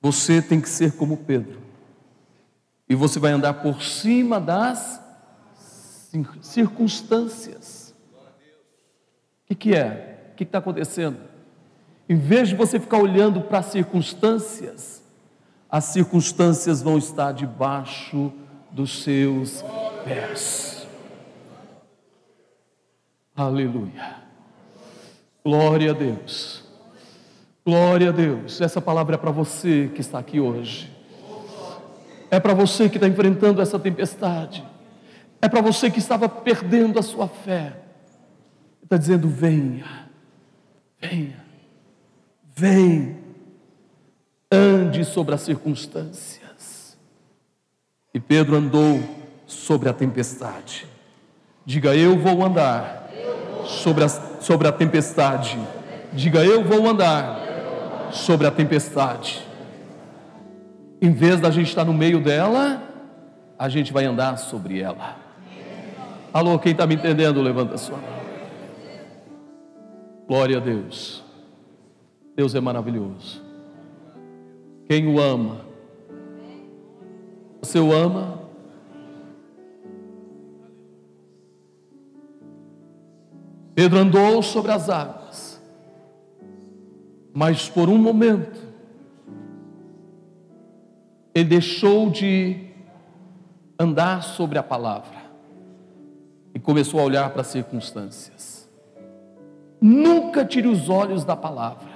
Você 0.00 0.42
tem 0.42 0.60
que 0.60 0.68
ser 0.68 0.92
como 0.96 1.16
Pedro. 1.16 1.60
E 2.88 2.94
você 2.94 3.18
vai 3.18 3.32
andar 3.32 3.54
por 3.54 3.82
cima 3.82 4.38
das 4.40 5.00
circunstâncias. 6.42 7.94
O 8.12 9.46
que, 9.48 9.54
que 9.54 9.74
é? 9.74 10.30
O 10.32 10.36
que 10.36 10.44
está 10.44 10.58
acontecendo? 10.58 11.18
Em 12.08 12.16
vez 12.16 12.50
de 12.50 12.54
você 12.54 12.78
ficar 12.78 12.98
olhando 12.98 13.40
para 13.40 13.58
as 13.58 13.66
circunstâncias, 13.66 15.02
as 15.70 15.84
circunstâncias 15.84 16.82
vão 16.82 16.96
estar 16.96 17.32
debaixo 17.32 18.32
dos 18.70 19.02
seus 19.02 19.64
pés. 20.04 20.86
Aleluia. 23.34 24.16
Glória 25.44 25.90
a 25.90 25.94
Deus. 25.94 26.64
Glória 27.64 28.08
a 28.08 28.12
Deus. 28.12 28.60
Essa 28.60 28.80
palavra 28.80 29.16
é 29.16 29.18
para 29.18 29.30
você 29.30 29.90
que 29.94 30.00
está 30.00 30.18
aqui 30.18 30.40
hoje. 30.40 30.90
É 32.30 32.40
para 32.40 32.54
você 32.54 32.88
que 32.88 32.96
está 32.96 33.06
enfrentando 33.06 33.60
essa 33.60 33.78
tempestade. 33.78 34.64
É 35.40 35.48
para 35.48 35.60
você 35.60 35.90
que 35.90 35.98
estava 35.98 36.28
perdendo 36.28 36.98
a 36.98 37.02
sua 37.02 37.28
fé. 37.28 37.76
Está 38.82 38.96
dizendo: 38.96 39.28
venha, 39.28 40.08
venha, 41.00 41.44
vem, 42.54 43.16
ande 44.50 45.04
sobre 45.04 45.34
as 45.34 45.40
circunstâncias. 45.42 46.96
E 48.14 48.20
Pedro 48.20 48.56
andou 48.56 49.00
sobre 49.46 49.88
a 49.88 49.92
tempestade. 49.92 50.86
Diga: 51.64 51.94
Eu 51.94 52.18
vou 52.18 52.44
andar 52.44 53.10
sobre 53.66 54.04
a, 54.04 54.08
sobre 54.08 54.68
a 54.68 54.72
tempestade. 54.72 55.58
Diga: 56.12 56.44
Eu 56.44 56.64
vou 56.64 56.88
andar 56.88 58.10
sobre 58.12 58.46
a 58.46 58.50
tempestade. 58.50 59.44
Em 61.00 61.12
vez 61.12 61.40
da 61.40 61.50
gente 61.50 61.68
estar 61.68 61.84
no 61.84 61.92
meio 61.92 62.22
dela, 62.22 62.82
a 63.58 63.68
gente 63.68 63.92
vai 63.92 64.04
andar 64.04 64.38
sobre 64.38 64.80
ela. 64.80 65.16
Alô, 66.32 66.58
quem 66.58 66.72
está 66.72 66.86
me 66.86 66.94
entendendo, 66.94 67.42
levanta 67.42 67.74
a 67.74 67.78
sua 67.78 67.96
mão. 67.96 68.16
Glória 70.26 70.56
a 70.56 70.60
Deus. 70.60 71.22
Deus 72.34 72.54
é 72.54 72.60
maravilhoso. 72.60 73.45
Quem 74.88 75.08
o 75.08 75.20
ama? 75.20 75.66
Você 77.60 77.80
o 77.80 77.92
ama? 77.92 78.40
Pedro 83.74 83.98
andou 83.98 84.42
sobre 84.42 84.72
as 84.72 84.88
águas, 84.88 85.60
mas 87.34 87.68
por 87.68 87.88
um 87.90 87.98
momento, 87.98 88.58
ele 91.34 91.48
deixou 91.48 92.08
de 92.08 92.70
andar 93.78 94.22
sobre 94.22 94.56
a 94.56 94.62
palavra 94.62 95.26
e 96.54 96.58
começou 96.58 97.00
a 97.00 97.02
olhar 97.02 97.28
para 97.30 97.42
as 97.42 97.48
circunstâncias. 97.48 98.66
Nunca 99.78 100.44
tire 100.44 100.68
os 100.68 100.88
olhos 100.88 101.22
da 101.22 101.36
palavra 101.36 101.95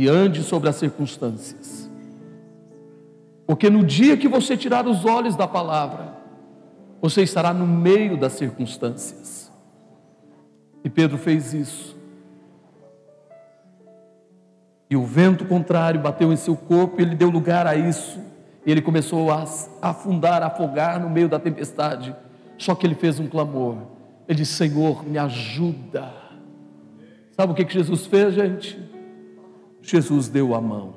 e 0.00 0.08
ande 0.08 0.44
sobre 0.44 0.68
as 0.68 0.76
circunstâncias, 0.76 1.90
porque 3.44 3.68
no 3.68 3.84
dia 3.84 4.16
que 4.16 4.28
você 4.28 4.56
tirar 4.56 4.86
os 4.86 5.04
olhos 5.04 5.34
da 5.34 5.48
palavra, 5.48 6.14
você 7.02 7.22
estará 7.22 7.52
no 7.52 7.66
meio 7.66 8.16
das 8.16 8.34
circunstâncias. 8.34 9.50
E 10.84 10.88
Pedro 10.88 11.18
fez 11.18 11.52
isso. 11.52 11.96
E 14.88 14.94
o 14.94 15.04
vento 15.04 15.44
contrário 15.46 16.00
bateu 16.00 16.32
em 16.32 16.36
seu 16.36 16.56
corpo 16.56 17.00
e 17.00 17.02
ele 17.02 17.16
deu 17.16 17.28
lugar 17.28 17.66
a 17.66 17.74
isso. 17.74 18.20
E 18.64 18.70
ele 18.70 18.80
começou 18.80 19.32
a 19.32 19.44
afundar, 19.82 20.44
a 20.44 20.46
afogar 20.46 21.00
no 21.00 21.10
meio 21.10 21.28
da 21.28 21.40
tempestade. 21.40 22.14
Só 22.56 22.72
que 22.74 22.86
ele 22.86 22.94
fez 22.94 23.18
um 23.18 23.26
clamor. 23.26 23.78
Ele 24.28 24.38
disse: 24.38 24.52
Senhor, 24.52 25.04
me 25.04 25.18
ajuda. 25.18 26.12
Sabe 27.32 27.52
o 27.52 27.54
que, 27.56 27.68
Jesus 27.68 28.06
fez, 28.06 28.34
gente? 28.34 28.87
Jesus 29.82 30.28
deu 30.28 30.54
a 30.54 30.60
mão 30.60 30.94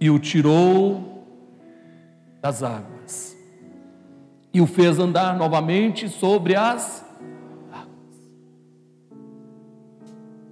e 0.00 0.10
o 0.10 0.18
tirou 0.18 1.26
das 2.40 2.62
águas 2.62 3.36
e 4.52 4.60
o 4.60 4.66
fez 4.66 4.98
andar 4.98 5.36
novamente 5.36 6.08
sobre 6.08 6.56
as 6.56 7.04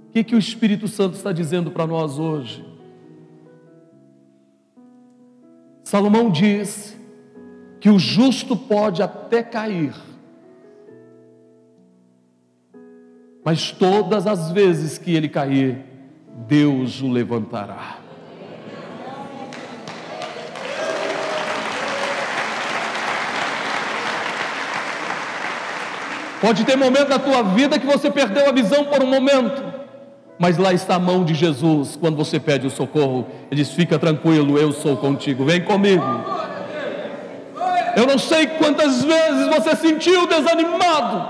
O 0.08 0.10
que, 0.10 0.24
que 0.24 0.34
o 0.34 0.38
Espírito 0.38 0.88
Santo 0.88 1.14
está 1.14 1.32
dizendo 1.32 1.70
para 1.70 1.86
nós 1.86 2.18
hoje? 2.18 2.64
Salomão 5.84 6.30
diz 6.30 6.96
que 7.78 7.90
o 7.90 7.98
justo 7.98 8.56
pode 8.56 9.02
até 9.02 9.42
cair, 9.42 9.94
mas 13.44 13.70
todas 13.70 14.26
as 14.26 14.50
vezes 14.50 14.98
que 14.98 15.14
ele 15.14 15.28
cair, 15.28 15.84
Deus 16.46 17.00
o 17.00 17.10
levantará. 17.10 17.98
Pode 26.40 26.64
ter 26.64 26.76
momento 26.76 27.08
da 27.08 27.18
tua 27.18 27.42
vida 27.42 27.78
que 27.78 27.86
você 27.86 28.10
perdeu 28.10 28.48
a 28.48 28.52
visão 28.52 28.84
por 28.84 29.02
um 29.02 29.06
momento 29.06 29.78
mas 30.38 30.56
lá 30.56 30.72
está 30.72 30.94
a 30.94 30.98
mão 31.00 31.24
de 31.24 31.34
Jesus 31.34 31.96
quando 31.96 32.16
você 32.16 32.38
pede 32.38 32.66
o 32.66 32.70
socorro. 32.70 33.26
Ele 33.50 33.60
diz: 33.62 33.72
Fica 33.72 33.98
tranquilo, 33.98 34.56
eu 34.56 34.72
sou 34.72 34.96
contigo, 34.96 35.44
vem 35.44 35.60
comigo. 35.62 36.04
Eu 37.96 38.06
não 38.06 38.18
sei 38.18 38.46
quantas 38.46 39.02
vezes 39.02 39.48
você 39.48 39.74
sentiu 39.74 40.28
desanimado, 40.28 41.28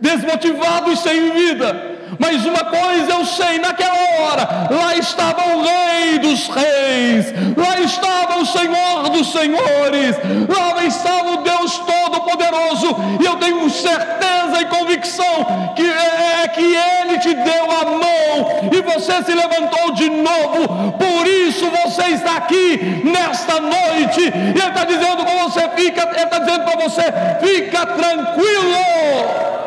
desmotivado 0.00 0.90
e 0.90 0.96
sem 0.96 1.30
vida. 1.32 1.93
Mas 2.18 2.44
uma 2.44 2.64
coisa 2.64 3.12
eu 3.12 3.24
sei, 3.24 3.58
naquela 3.58 3.94
hora, 3.94 4.68
lá 4.70 4.96
estava 4.96 5.56
o 5.56 5.62
Rei 5.62 6.18
dos 6.18 6.48
Reis, 6.48 7.32
lá 7.56 7.80
estava 7.80 8.38
o 8.38 8.46
Senhor 8.46 9.08
dos 9.10 9.32
Senhores, 9.32 10.16
lá 10.48 10.84
estava 10.84 11.32
o 11.32 11.36
Deus 11.38 11.78
Todo-Poderoso, 11.78 12.96
e 13.20 13.24
eu 13.24 13.36
tenho 13.36 13.68
certeza 13.70 14.60
e 14.60 14.64
convicção 14.66 15.74
que 15.74 15.82
é, 15.82 16.42
é 16.44 16.48
que 16.48 16.62
Ele 16.62 17.18
te 17.18 17.34
deu 17.34 17.64
a 17.70 17.84
mão 17.84 18.70
e 18.72 18.80
você 18.82 19.22
se 19.22 19.34
levantou 19.34 19.92
de 19.92 20.10
novo, 20.10 20.92
por 20.92 21.26
isso 21.26 21.70
você 21.70 22.10
está 22.10 22.36
aqui 22.36 23.02
nesta 23.04 23.60
noite, 23.60 24.20
e 24.20 24.58
Ele 24.58 24.58
está 24.58 24.84
dizendo 24.84 25.24
para 25.24 25.42
você, 25.44 25.68
fica, 25.76 26.02
Ele 26.02 26.24
está 26.24 26.38
dizendo 26.38 26.64
para 26.64 26.80
você, 26.82 27.02
fica 27.40 27.86
tranquilo. 27.86 29.63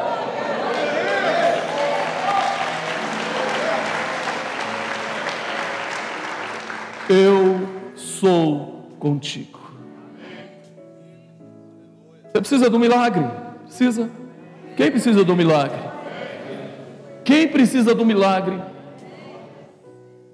Eu 7.09 7.67
sou 7.95 8.89
contigo. 8.99 9.59
Você 12.25 12.39
precisa 12.39 12.69
do 12.69 12.79
milagre? 12.79 13.25
Precisa? 13.65 14.09
Quem 14.75 14.91
precisa 14.91 15.23
do 15.23 15.35
milagre? 15.35 15.79
Quem 17.23 17.47
precisa 17.47 17.95
do 17.95 18.05
milagre? 18.05 18.59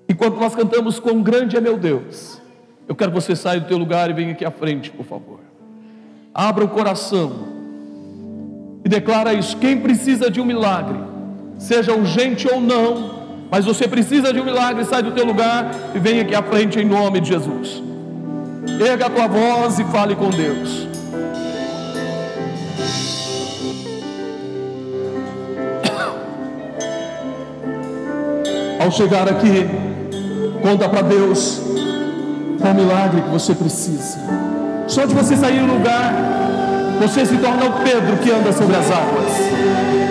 Enquanto 0.07 0.37
nós 0.37 0.53
cantamos 0.53 0.99
quão 0.99 1.21
grande 1.23 1.55
é 1.55 1.61
meu 1.61 1.77
Deus, 1.77 2.41
eu 2.87 2.95
quero 2.95 3.11
que 3.11 3.19
você 3.19 3.35
saia 3.35 3.59
do 3.59 3.67
teu 3.67 3.77
lugar 3.77 4.09
e 4.09 4.13
venha 4.13 4.33
aqui 4.33 4.43
à 4.43 4.51
frente, 4.51 4.91
por 4.91 5.05
favor. 5.05 5.39
Abra 6.33 6.65
o 6.65 6.67
coração 6.67 7.47
e 8.83 8.89
declara 8.89 9.33
isso. 9.33 9.57
Quem 9.57 9.79
precisa 9.79 10.29
de 10.29 10.41
um 10.41 10.45
milagre, 10.45 10.99
seja 11.57 11.93
urgente 11.93 12.47
ou 12.47 12.59
não, 12.59 13.22
mas 13.53 13.65
você 13.65 13.87
precisa 13.87 14.33
de 14.33 14.39
um 14.39 14.43
milagre, 14.43 14.83
sai 14.83 15.03
do 15.03 15.11
teu 15.11 15.23
lugar 15.23 15.69
e 15.93 15.99
vem 15.99 16.19
aqui 16.19 16.33
à 16.33 16.41
frente 16.41 16.79
em 16.79 16.85
nome 16.85 17.19
de 17.19 17.29
Jesus. 17.29 17.83
Erga 18.83 19.05
a 19.05 19.09
tua 19.11 19.27
voz 19.27 19.77
e 19.77 19.83
fale 19.83 20.15
com 20.15 20.31
Deus. 20.31 20.87
Ao 28.83 28.89
chegar 28.89 29.29
aqui, 29.29 29.69
conta 30.63 30.89
para 30.89 31.03
Deus 31.03 31.61
qual 32.59 32.73
milagre 32.73 33.21
que 33.21 33.29
você 33.29 33.53
precisa. 33.53 34.17
Só 34.87 35.05
de 35.05 35.13
você 35.13 35.37
sair 35.37 35.59
do 35.59 35.71
lugar, 35.73 36.11
você 36.99 37.23
se 37.23 37.37
torna 37.37 37.65
o 37.65 37.83
Pedro 37.83 38.17
que 38.17 38.31
anda 38.31 38.51
sobre 38.51 38.75
as 38.75 38.89
águas. 38.89 40.02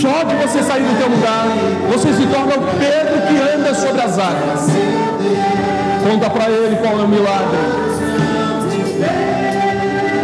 Só 0.00 0.24
de 0.24 0.34
você 0.36 0.62
sair 0.62 0.82
do 0.82 0.98
teu 0.98 1.08
lugar, 1.08 1.46
você 1.92 2.12
se 2.14 2.26
torna 2.26 2.54
o 2.54 2.62
Pedro 2.78 3.20
que 3.28 3.54
anda 3.54 3.74
sobre 3.74 4.00
as 4.00 4.18
águas. 4.18 4.66
Conta 6.02 6.30
para 6.30 6.50
ele 6.50 6.76
qual 6.76 6.98
é 6.98 7.04
o 7.04 7.08
milagre. 7.08 7.58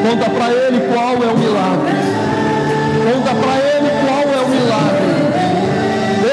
Conta 0.03 0.31
para 0.31 0.53
ele 0.53 0.81
qual 0.93 1.13
é 1.13 1.33
o 1.33 1.39
milagre. 1.39 1.93
Conta 3.05 3.35
para 3.35 3.57
ele 3.59 3.91
qual 4.05 4.25
é 4.33 4.41
o 4.45 4.49
milagre. 4.49 5.09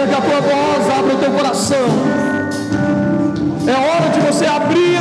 Erga 0.02 0.18
a 0.18 0.22
tua 0.22 0.42
voz, 0.42 0.98
abre 0.98 1.14
o 1.14 1.18
teu 1.18 1.32
coração. 1.32 1.88
É 3.68 3.74
hora 3.74 4.10
de 4.12 4.20
você 4.22 4.46
abrir 4.46 4.95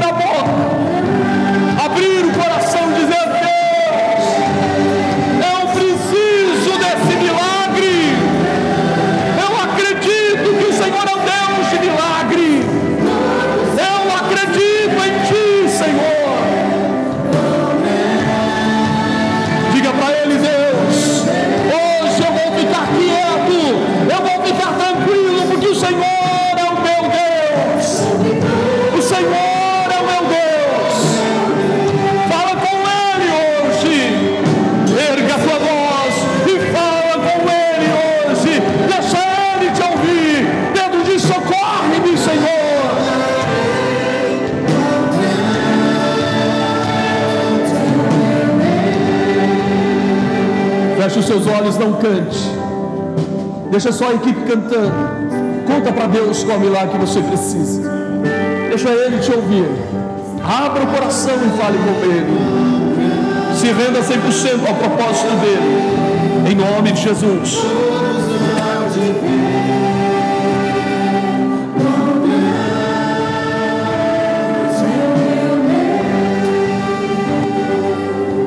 seus 51.34 51.46
olhos, 51.48 51.76
não 51.76 51.94
cante. 51.94 52.38
Deixa 53.70 53.90
só 53.90 54.08
a 54.08 54.14
equipe 54.14 54.40
cantando. 54.42 54.92
Conta 55.66 55.92
para 55.92 56.06
Deus 56.06 56.44
qual 56.44 56.60
milagre 56.60 56.96
você 56.98 57.20
precisa. 57.20 57.82
Deixa 58.68 58.88
Ele 58.90 59.18
te 59.18 59.32
ouvir. 59.32 59.66
Abra 60.44 60.84
o 60.84 60.86
coração 60.86 61.34
e 61.34 61.58
fale 61.60 61.78
com 61.78 62.06
Ele. 62.06 63.56
Se 63.56 63.66
renda 63.66 64.00
100% 64.00 64.68
ao 64.68 64.74
propósito 64.76 65.30
dele. 65.40 66.52
Em 66.52 66.54
nome 66.54 66.92
de 66.92 67.02
Jesus. 67.02 67.62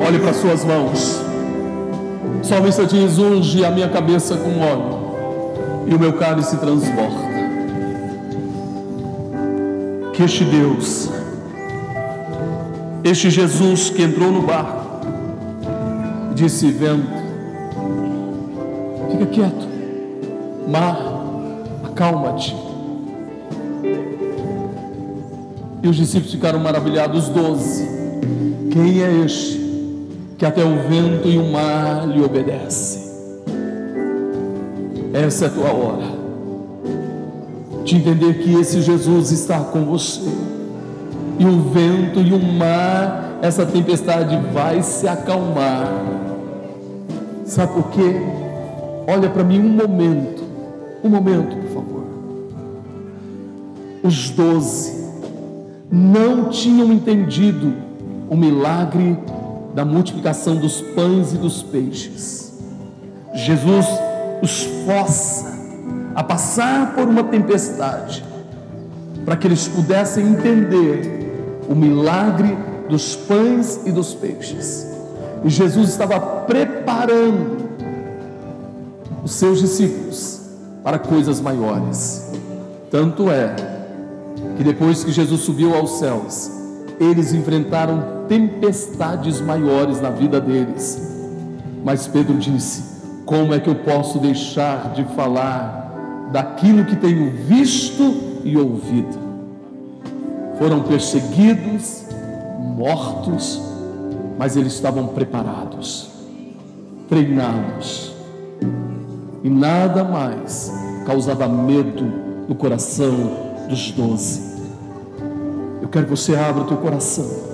Olhe 0.06 0.18
para 0.20 0.32
suas 0.32 0.64
mãos 0.64 1.27
salmista 2.48 2.86
diz: 2.86 3.18
Unge 3.18 3.64
a 3.64 3.70
minha 3.70 3.88
cabeça 3.88 4.36
com 4.36 4.60
óleo 4.60 4.98
e 5.86 5.94
o 5.94 5.98
meu 5.98 6.14
cálice 6.14 6.56
transborda. 6.56 7.28
Que 10.14 10.22
este 10.22 10.44
Deus, 10.44 11.10
este 13.04 13.30
Jesus 13.30 13.90
que 13.90 14.02
entrou 14.02 14.32
no 14.32 14.42
barco, 14.42 14.86
disse: 16.34 16.70
Vento, 16.70 17.06
fica 19.10 19.26
quieto, 19.26 19.68
mar, 20.66 20.98
acalma-te. 21.84 22.56
E 25.82 25.86
os 25.86 25.96
discípulos 25.96 26.32
ficaram 26.32 26.58
maravilhados, 26.58 27.28
doze. 27.28 27.86
Quem 28.72 29.02
é 29.02 29.24
este? 29.24 29.57
Que 30.38 30.46
até 30.46 30.64
o 30.64 30.76
vento 30.88 31.28
e 31.28 31.36
o 31.36 31.50
mar 31.50 32.06
lhe 32.06 32.22
obedecem. 32.22 33.08
Essa 35.12 35.46
é 35.46 35.48
a 35.48 35.50
tua 35.50 35.72
hora 35.72 36.18
de 37.84 37.96
entender 37.96 38.34
que 38.34 38.54
esse 38.54 38.80
Jesus 38.80 39.32
está 39.32 39.58
com 39.58 39.84
você. 39.84 40.30
E 41.38 41.44
o 41.44 41.62
vento 41.70 42.20
e 42.20 42.32
o 42.32 42.38
mar, 42.38 43.38
essa 43.42 43.66
tempestade 43.66 44.38
vai 44.52 44.82
se 44.82 45.08
acalmar. 45.08 45.88
Sabe 47.44 47.72
por 47.72 47.90
quê? 47.90 48.20
Olha 49.08 49.28
para 49.30 49.42
mim 49.42 49.58
um 49.58 49.70
momento, 49.70 50.44
um 51.02 51.08
momento, 51.08 51.56
por 51.56 51.68
favor. 51.70 52.04
Os 54.04 54.30
doze 54.30 55.04
não 55.90 56.50
tinham 56.50 56.92
entendido 56.92 57.72
o 58.28 58.36
milagre 58.36 59.16
da 59.78 59.84
multiplicação 59.84 60.56
dos 60.56 60.80
pães 60.80 61.32
e 61.32 61.36
dos 61.36 61.62
peixes. 61.62 62.52
Jesus 63.32 63.86
os 64.42 64.64
força 64.84 65.56
a 66.16 66.24
passar 66.24 66.96
por 66.96 67.06
uma 67.06 67.22
tempestade, 67.22 68.24
para 69.24 69.36
que 69.36 69.46
eles 69.46 69.68
pudessem 69.68 70.26
entender 70.26 71.62
o 71.68 71.76
milagre 71.76 72.58
dos 72.88 73.14
pães 73.14 73.82
e 73.86 73.92
dos 73.92 74.14
peixes. 74.14 74.84
E 75.44 75.48
Jesus 75.48 75.90
estava 75.90 76.18
preparando 76.18 77.68
os 79.22 79.30
seus 79.30 79.60
discípulos 79.60 80.40
para 80.82 80.98
coisas 80.98 81.40
maiores. 81.40 82.32
Tanto 82.90 83.30
é 83.30 83.54
que 84.56 84.64
depois 84.64 85.04
que 85.04 85.12
Jesus 85.12 85.42
subiu 85.42 85.72
aos 85.72 86.00
céus, 86.00 86.50
eles 86.98 87.32
enfrentaram 87.32 88.17
tempestades 88.28 89.40
maiores 89.40 90.00
na 90.00 90.10
vida 90.10 90.40
deles. 90.40 91.16
Mas 91.84 92.06
Pedro 92.06 92.36
disse: 92.36 92.82
Como 93.24 93.54
é 93.54 93.60
que 93.60 93.68
eu 93.68 93.74
posso 93.74 94.18
deixar 94.18 94.92
de 94.92 95.04
falar 95.14 96.28
daquilo 96.32 96.84
que 96.84 96.96
tenho 96.96 97.30
visto 97.30 98.14
e 98.44 98.56
ouvido? 98.56 99.18
Foram 100.58 100.82
perseguidos, 100.82 102.04
mortos, 102.76 103.62
mas 104.38 104.56
eles 104.56 104.74
estavam 104.74 105.08
preparados, 105.08 106.10
treinados, 107.08 108.12
e 109.42 109.48
nada 109.48 110.02
mais 110.02 110.72
causava 111.06 111.48
medo 111.48 112.04
no 112.48 112.54
coração 112.54 113.14
dos 113.68 113.92
doze. 113.92 114.48
Eu 115.80 115.88
quero 115.88 116.06
que 116.06 116.10
você 116.10 116.34
abra 116.34 116.62
o 116.62 116.66
teu 116.66 116.76
coração, 116.76 117.47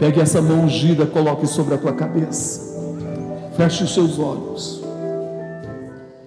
pegue 0.00 0.18
essa 0.18 0.40
mão 0.40 0.64
ungida, 0.64 1.06
coloque 1.06 1.46
sobre 1.46 1.74
a 1.74 1.78
tua 1.78 1.92
cabeça, 1.92 2.74
feche 3.54 3.84
os 3.84 3.92
seus 3.92 4.18
olhos. 4.18 4.82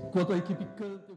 Enquanto 0.08 0.32
a 0.32 0.38
equipe 0.38 0.64
canta. 0.78 1.13